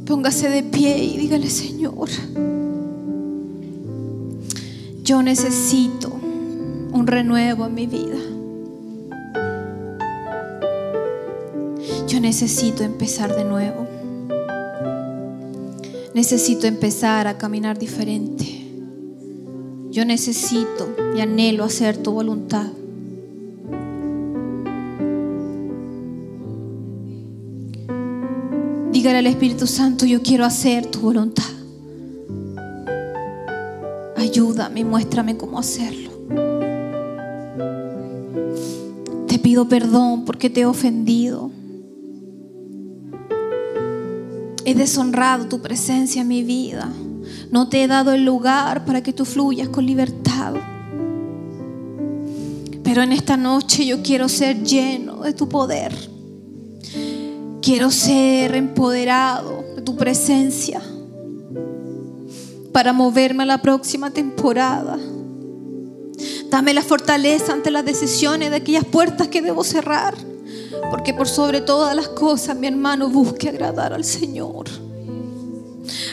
[0.06, 2.08] Póngase de pie y dígale, Señor,
[5.12, 8.16] yo necesito un renuevo en mi vida.
[12.08, 13.86] Yo necesito empezar de nuevo.
[16.14, 18.66] Necesito empezar a caminar diferente.
[19.90, 22.70] Yo necesito y anhelo hacer tu voluntad.
[28.92, 31.51] Dígale al Espíritu Santo, yo quiero hacer tu voluntad.
[34.72, 36.10] Ayúdame, muéstrame cómo hacerlo.
[39.26, 41.50] Te pido perdón porque te he ofendido.
[44.64, 46.90] He deshonrado tu presencia en mi vida.
[47.50, 50.54] No te he dado el lugar para que tú fluyas con libertad.
[52.82, 55.94] Pero en esta noche yo quiero ser lleno de tu poder.
[57.60, 60.80] Quiero ser empoderado de tu presencia
[62.72, 64.98] para moverme a la próxima temporada.
[66.48, 70.14] Dame la fortaleza ante las decisiones de aquellas puertas que debo cerrar.
[70.90, 74.66] Porque por sobre todas las cosas, mi hermano, busque agradar al Señor.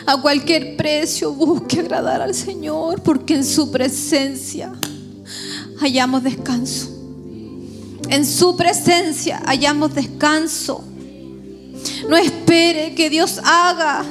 [0.06, 4.72] A cualquier precio busque agradar al Señor, porque en su presencia
[5.80, 6.90] hallamos descanso.
[8.10, 10.84] En su presencia hallamos descanso.
[12.08, 14.04] No espere que Dios haga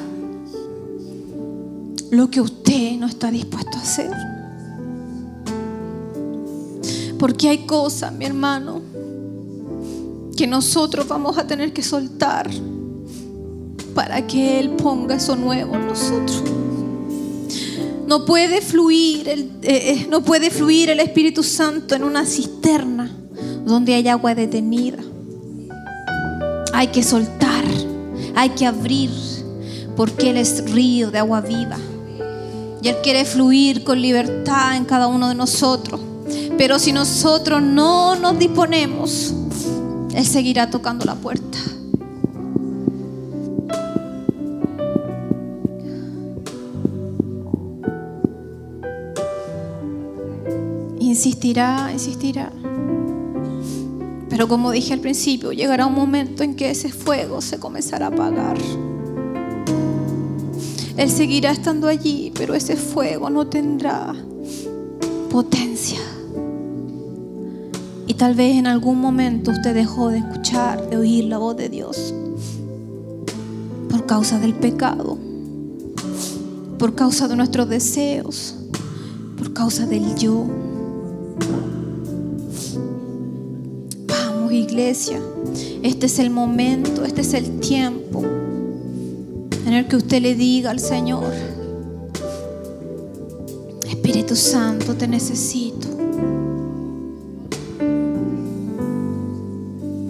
[2.11, 4.11] lo que usted no está dispuesto a hacer.
[7.19, 8.81] Porque hay cosas, mi hermano,
[10.37, 12.49] que nosotros vamos a tener que soltar
[13.95, 16.45] para que Él ponga eso nuevo en nosotros.
[18.07, 23.11] No puede fluir el, eh, eh, no puede fluir el Espíritu Santo en una cisterna
[23.67, 24.99] donde hay agua detenida.
[26.73, 27.65] Hay que soltar,
[28.37, 29.11] hay que abrir,
[29.97, 31.77] porque Él es río de agua viva.
[32.83, 36.01] Y Él quiere fluir con libertad en cada uno de nosotros.
[36.57, 39.35] Pero si nosotros no nos disponemos,
[40.15, 41.59] Él seguirá tocando la puerta.
[50.99, 52.53] Insistirá, insistirá.
[54.29, 58.11] Pero como dije al principio, llegará un momento en que ese fuego se comenzará a
[58.11, 58.57] apagar.
[60.99, 64.15] Él seguirá estando allí, pero ese fuego no tendrá
[65.31, 66.01] potencia.
[68.07, 71.69] Y tal vez en algún momento usted dejó de escuchar, de oír la voz de
[71.69, 72.13] Dios
[73.89, 75.17] por causa del pecado,
[76.79, 78.57] por causa de nuestros deseos,
[79.39, 80.47] por causa del yo.
[84.51, 85.21] iglesia.
[85.83, 88.25] Este es el momento, este es el tiempo
[89.69, 91.31] en el que usted le diga al Señor,
[93.87, 95.87] Espíritu Santo, te necesito.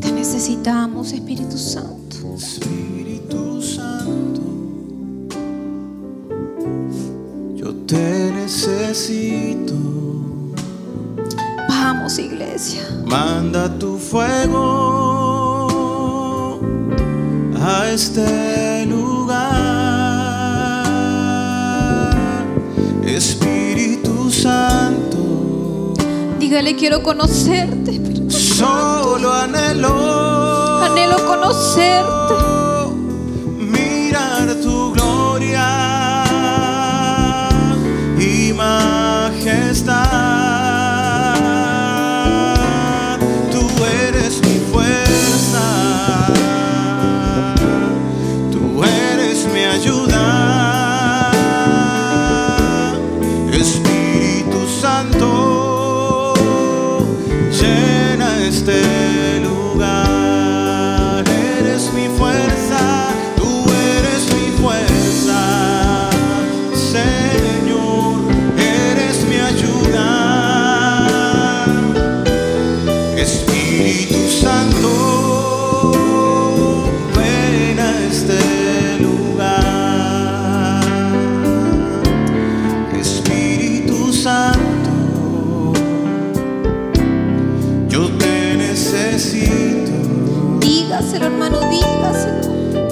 [0.01, 2.37] Te necesitamos, Espíritu Santo.
[2.37, 4.41] Espíritu Santo,
[7.57, 9.75] yo te necesito.
[11.69, 12.83] Vamos, iglesia.
[13.05, 14.69] Manda tu fuego
[17.61, 19.18] a este lugar.
[26.49, 30.83] Dígale, quiero conocerte, Espíritu solo anhelo.
[30.83, 32.35] Anhelo conocerte.
[33.59, 36.25] Mirar tu gloria
[38.19, 40.08] y majestad.
[58.69, 58.98] Llena
[91.09, 92.41] dígaselo, hermano, dígaselo.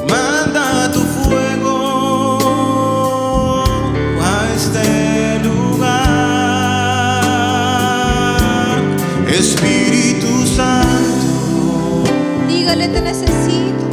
[0.08, 1.74] Manda tu fuego
[4.22, 5.98] a este lugar,
[9.28, 12.04] Espíritu Santo.
[12.48, 13.85] Dígale, te necesito.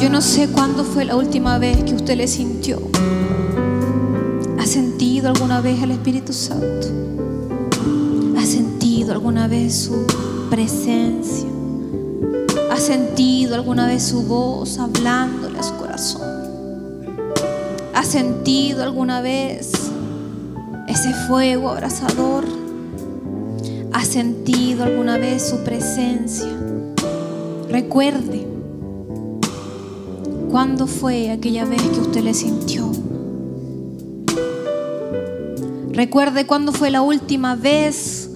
[0.00, 2.78] Yo no sé cuándo fue la última vez que usted le sintió.
[4.58, 6.88] ¿Ha sentido alguna vez al Espíritu Santo?
[8.36, 10.06] ¿Ha sentido alguna vez su
[10.50, 11.48] presencia?
[12.70, 16.22] ¿Ha sentido alguna vez su voz hablándole a su corazón?
[17.94, 19.72] ¿Ha sentido alguna vez
[20.88, 22.44] ese fuego abrasador?
[23.94, 26.54] ¿Ha sentido alguna vez su presencia?
[27.70, 28.45] Recuerde.
[30.56, 32.90] ¿Cuándo fue aquella vez que usted le sintió?
[35.90, 38.30] Recuerde cuándo fue la última vez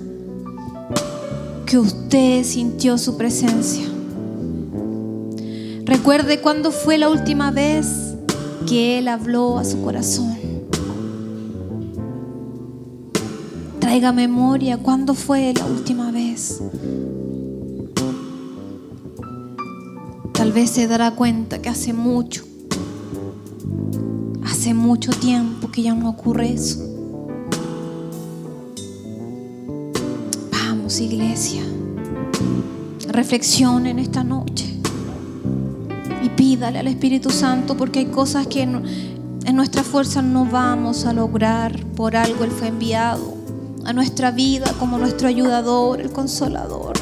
[1.65, 3.87] que usted sintió su presencia.
[5.87, 7.87] Recuerde cuándo fue la última vez
[8.69, 10.37] que Él habló a su corazón.
[13.79, 16.61] Traiga memoria cuándo fue la última vez.
[20.51, 22.43] Tal vez se dará cuenta que hace mucho,
[24.45, 26.81] hace mucho tiempo que ya no ocurre eso.
[30.51, 31.63] Vamos, iglesia,
[33.07, 34.75] reflexione en esta noche
[36.25, 38.83] y pídale al Espíritu Santo porque hay cosas que en,
[39.45, 41.79] en nuestra fuerza no vamos a lograr.
[41.95, 43.35] Por algo Él fue enviado
[43.85, 47.00] a nuestra vida como nuestro ayudador, el consolador.